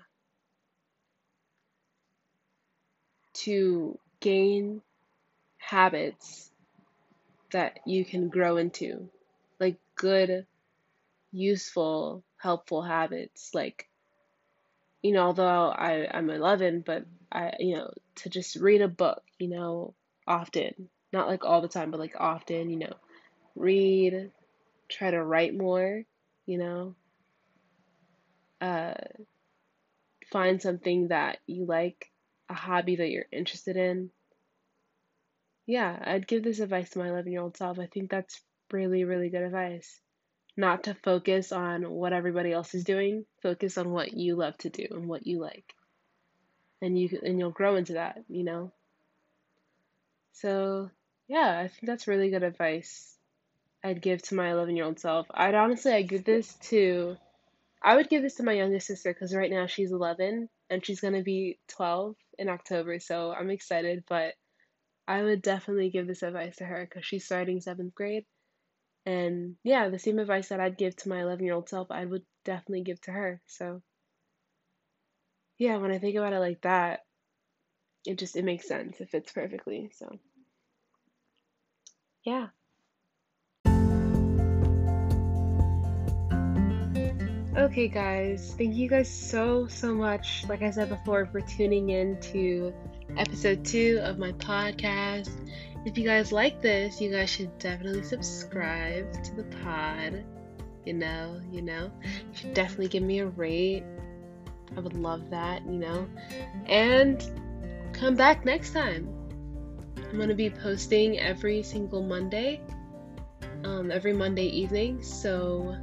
to 3.44 3.98
gain 4.20 4.82
habits 5.56 6.50
that 7.52 7.80
you 7.86 8.04
can 8.04 8.28
grow 8.28 8.58
into, 8.58 9.08
like 9.58 9.78
good, 9.94 10.46
useful, 11.32 12.22
helpful 12.36 12.82
habits. 12.82 13.54
Like, 13.54 13.88
you 15.02 15.12
know, 15.12 15.22
although 15.22 15.70
I, 15.70 16.06
I'm 16.12 16.28
11, 16.28 16.82
but 16.84 17.06
I, 17.32 17.54
you 17.58 17.76
know, 17.76 17.90
to 18.16 18.28
just 18.28 18.56
read 18.56 18.82
a 18.82 18.88
book, 18.88 19.22
you 19.38 19.48
know, 19.48 19.94
often, 20.26 20.88
not 21.12 21.28
like 21.28 21.44
all 21.44 21.60
the 21.60 21.68
time, 21.68 21.90
but 21.90 22.00
like 22.00 22.14
often, 22.18 22.70
you 22.70 22.78
know, 22.78 22.94
read, 23.56 24.30
try 24.88 25.10
to 25.10 25.22
write 25.22 25.54
more, 25.54 26.02
you 26.46 26.58
know, 26.58 26.94
uh, 28.60 28.94
find 30.30 30.62
something 30.62 31.08
that 31.08 31.38
you 31.46 31.66
like, 31.66 32.10
a 32.48 32.54
hobby 32.54 32.96
that 32.96 33.10
you're 33.10 33.26
interested 33.32 33.76
in 33.76 34.10
yeah, 35.66 35.98
I'd 36.04 36.26
give 36.26 36.42
this 36.42 36.60
advice 36.60 36.90
to 36.90 36.98
my 36.98 37.08
11 37.08 37.32
year 37.32 37.40
old 37.40 37.56
self. 37.56 37.78
I 37.78 37.86
think 37.86 38.10
that's 38.10 38.40
really, 38.70 39.04
really 39.04 39.30
good 39.30 39.42
advice. 39.42 40.00
Not 40.56 40.84
to 40.84 40.94
focus 40.94 41.52
on 41.52 41.88
what 41.90 42.12
everybody 42.12 42.52
else 42.52 42.74
is 42.74 42.84
doing, 42.84 43.24
focus 43.42 43.78
on 43.78 43.90
what 43.90 44.12
you 44.12 44.36
love 44.36 44.56
to 44.58 44.70
do 44.70 44.86
and 44.90 45.08
what 45.08 45.26
you 45.26 45.40
like. 45.40 45.72
And 46.82 46.98
you 46.98 47.20
and 47.22 47.38
you'll 47.38 47.50
grow 47.50 47.76
into 47.76 47.94
that, 47.94 48.18
you 48.28 48.44
know. 48.44 48.72
So, 50.32 50.90
yeah, 51.28 51.58
I 51.58 51.68
think 51.68 51.86
that's 51.86 52.08
really 52.08 52.30
good 52.30 52.42
advice 52.42 53.16
I'd 53.84 54.02
give 54.02 54.22
to 54.24 54.34
my 54.34 54.52
11 54.52 54.76
year 54.76 54.84
old 54.86 55.00
self. 55.00 55.26
I'd 55.32 55.54
honestly 55.54 55.92
I'd 55.92 56.08
give 56.08 56.24
this 56.24 56.54
to 56.70 57.16
I 57.82 57.96
would 57.96 58.08
give 58.08 58.22
this 58.22 58.36
to 58.36 58.44
my 58.44 58.52
youngest 58.52 58.86
sister 58.86 59.14
cuz 59.14 59.34
right 59.34 59.50
now 59.50 59.66
she's 59.66 59.92
11 59.92 60.48
and 60.70 60.84
she's 60.84 61.00
going 61.00 61.14
to 61.14 61.22
be 61.22 61.58
12 61.68 62.16
in 62.38 62.48
October. 62.48 62.98
So, 63.00 63.32
I'm 63.32 63.50
excited, 63.50 64.04
but 64.08 64.34
I 65.08 65.22
would 65.22 65.42
definitely 65.42 65.90
give 65.90 66.06
this 66.06 66.22
advice 66.22 66.56
to 66.56 66.64
her 66.64 66.86
because 66.86 67.04
she's 67.06 67.24
starting 67.24 67.60
seventh 67.60 67.94
grade. 67.94 68.26
And 69.06 69.56
yeah, 69.64 69.88
the 69.88 69.98
same 69.98 70.18
advice 70.18 70.48
that 70.48 70.60
I'd 70.60 70.78
give 70.78 70.96
to 70.96 71.08
my 71.08 71.22
11 71.22 71.44
year 71.44 71.54
old 71.54 71.68
self, 71.68 71.90
I 71.90 72.04
would 72.04 72.24
definitely 72.44 72.82
give 72.82 73.00
to 73.02 73.12
her. 73.12 73.40
So 73.46 73.82
yeah, 75.58 75.76
when 75.76 75.92
I 75.92 75.98
think 75.98 76.16
about 76.16 76.32
it 76.32 76.40
like 76.40 76.60
that, 76.62 77.00
it 78.04 78.18
just 78.18 78.36
it 78.36 78.44
makes 78.44 78.66
sense. 78.68 79.00
It 79.00 79.10
fits 79.10 79.32
perfectly. 79.32 79.90
So 79.96 80.18
yeah. 82.24 82.48
Okay, 87.54 87.86
guys, 87.86 88.54
thank 88.56 88.74
you 88.74 88.88
guys 88.88 89.10
so, 89.10 89.66
so 89.66 89.94
much, 89.94 90.46
like 90.48 90.62
I 90.62 90.70
said 90.70 90.88
before, 90.88 91.26
for 91.26 91.42
tuning 91.42 91.90
in 91.90 92.18
to 92.32 92.72
episode 93.18 93.62
two 93.62 94.00
of 94.02 94.18
my 94.18 94.32
podcast. 94.32 95.30
If 95.84 95.98
you 95.98 96.04
guys 96.04 96.32
like 96.32 96.62
this, 96.62 96.98
you 96.98 97.10
guys 97.10 97.28
should 97.28 97.56
definitely 97.58 98.04
subscribe 98.04 99.12
to 99.24 99.34
the 99.34 99.44
pod. 99.62 100.24
You 100.86 100.94
know, 100.94 101.40
you 101.50 101.60
know, 101.60 101.92
you 102.02 102.34
should 102.34 102.54
definitely 102.54 102.88
give 102.88 103.02
me 103.02 103.18
a 103.18 103.26
rate. 103.26 103.84
I 104.74 104.80
would 104.80 104.94
love 104.94 105.28
that, 105.28 105.64
you 105.66 105.78
know, 105.78 106.08
and 106.66 107.22
come 108.02 108.16
back 108.16 108.44
next 108.44 108.72
time. 108.72 109.08
I'm 109.96 110.18
gonna 110.18 110.34
be 110.34 110.50
posting 110.50 111.20
every 111.20 111.62
single 111.62 112.02
Monday, 112.02 112.60
um, 113.62 113.92
every 113.92 114.12
Monday 114.12 114.46
evening. 114.46 115.00
So, 115.00 115.76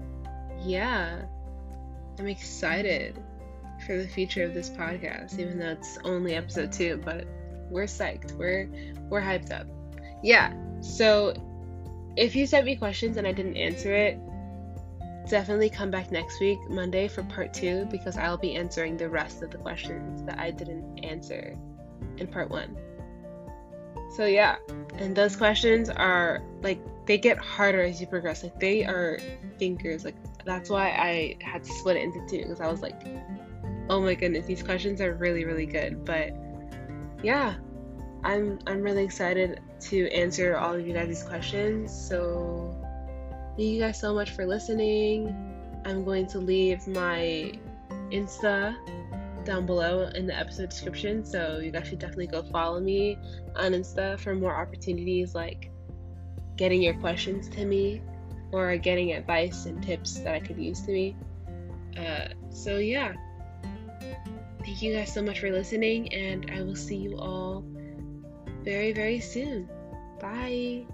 yeah, 0.62 1.22
I'm 2.20 2.28
excited 2.28 3.18
for 3.88 3.96
the 3.96 4.06
future 4.06 4.44
of 4.44 4.54
this 4.54 4.70
podcast, 4.70 5.40
even 5.40 5.60
though 5.60 5.70
it's 5.70 5.98
only 6.04 6.36
episode 6.36 6.74
two, 6.74 7.02
but 7.06 7.26
we're 7.72 7.86
psyched. 7.86 8.34
We're 8.34 8.70
we're 9.10 9.22
hyped 9.22 9.58
up. 9.58 9.68
Yeah. 10.22 10.52
So 10.82 11.34
if 12.18 12.36
you 12.36 12.46
sent 12.48 12.66
me 12.66 12.76
questions 12.76 13.16
and 13.16 13.26
I 13.26 13.32
didn't 13.32 13.56
answer 13.56 13.96
it, 13.96 14.20
definitely 15.30 15.70
come 15.70 15.90
back 15.90 16.12
next 16.12 16.42
week, 16.42 16.60
Monday, 16.70 17.08
for 17.08 17.24
part 17.24 17.54
two, 17.54 17.86
because 17.90 18.18
I'll 18.18 18.38
be 18.38 18.58
answering 18.58 18.98
the 18.98 19.08
rest 19.08 19.42
of 19.42 19.52
the 19.52 19.58
questions 19.58 20.22
that 20.24 20.38
I 20.38 20.52
didn't 20.52 21.06
answer 21.06 21.56
in 22.18 22.28
part 22.28 22.50
one. 22.50 22.78
So 24.16 24.26
yeah, 24.26 24.58
and 24.98 25.16
those 25.16 25.36
questions 25.36 25.90
are 25.90 26.42
like 26.62 26.80
they 27.06 27.18
get 27.18 27.38
harder 27.38 27.82
as 27.82 28.02
you 28.02 28.08
progress. 28.08 28.44
Like 28.44 28.60
they 28.60 28.84
are 28.86 29.20
thinkers. 29.58 30.04
Like 30.04 30.16
that's 30.46 30.70
why 30.70 30.90
I 30.90 31.38
had 31.42 31.64
to 31.64 31.72
split 31.74 31.98
it 31.98 32.04
into 32.04 32.20
two 32.28 32.44
because 32.44 32.62
I 32.62 32.68
was 32.68 32.82
like, 32.82 33.02
oh 33.90 34.02
my 34.02 34.16
goodness, 34.16 34.46
these 34.46 34.64
questions 34.64 35.02
are 35.02 35.14
really, 35.14 35.46
really 35.46 35.66
good. 35.66 36.06
But 36.06 36.34
yeah, 37.24 37.56
I'm 38.24 38.60
I'm 38.68 38.82
really 38.82 39.04
excited 39.04 39.62
to 39.82 40.10
answer 40.12 40.58
all 40.58 40.74
of 40.74 40.86
you 40.86 40.94
guys' 40.94 41.24
questions. 41.24 41.92
So 41.92 42.76
thank 43.56 43.70
you 43.70 43.80
guys 43.80 44.00
so 44.00 44.14
much 44.14 44.32
for 44.32 44.46
listening. 44.46 45.34
I'm 45.86 46.04
going 46.04 46.28
to 46.28 46.40
leave 46.40 46.86
my 46.88 47.54
Insta 48.12 48.76
down 49.46 49.66
below 49.66 50.10
in 50.16 50.28
the 50.28 50.38
episode 50.38 50.70
description. 50.70 51.26
So 51.26 51.60
you 51.60 51.72
guys 51.72 51.88
should 51.88 52.00
definitely 52.00 52.28
go 52.28 52.44
follow 52.44 52.80
me 52.80 53.18
on 53.56 53.74
Insta 53.74 54.20
for 54.20 54.36
more 54.36 54.56
opportunities 54.56 55.36
like 55.36 55.72
getting 56.56 56.82
your 56.82 56.94
questions 56.96 57.48
to 57.50 57.66
me 57.66 58.02
or 58.52 58.76
getting 58.78 59.14
advice 59.14 59.66
and 59.66 59.82
tips 59.82 60.20
that 60.20 60.34
I 60.34 60.40
could 60.40 60.58
use 60.58 60.82
to 60.82 60.92
me. 60.92 61.16
Uh, 61.98 62.30
so 62.50 62.78
yeah. 62.78 63.14
Thank 64.60 64.82
you 64.82 64.94
guys 64.94 65.14
so 65.14 65.22
much 65.22 65.40
for 65.40 65.50
listening, 65.50 66.14
and 66.14 66.52
I 66.52 66.62
will 66.62 66.76
see 66.76 66.98
you 66.98 67.18
all 67.18 67.64
very, 68.64 68.92
very 68.92 69.20
soon. 69.20 69.70
Bye. 70.20 70.86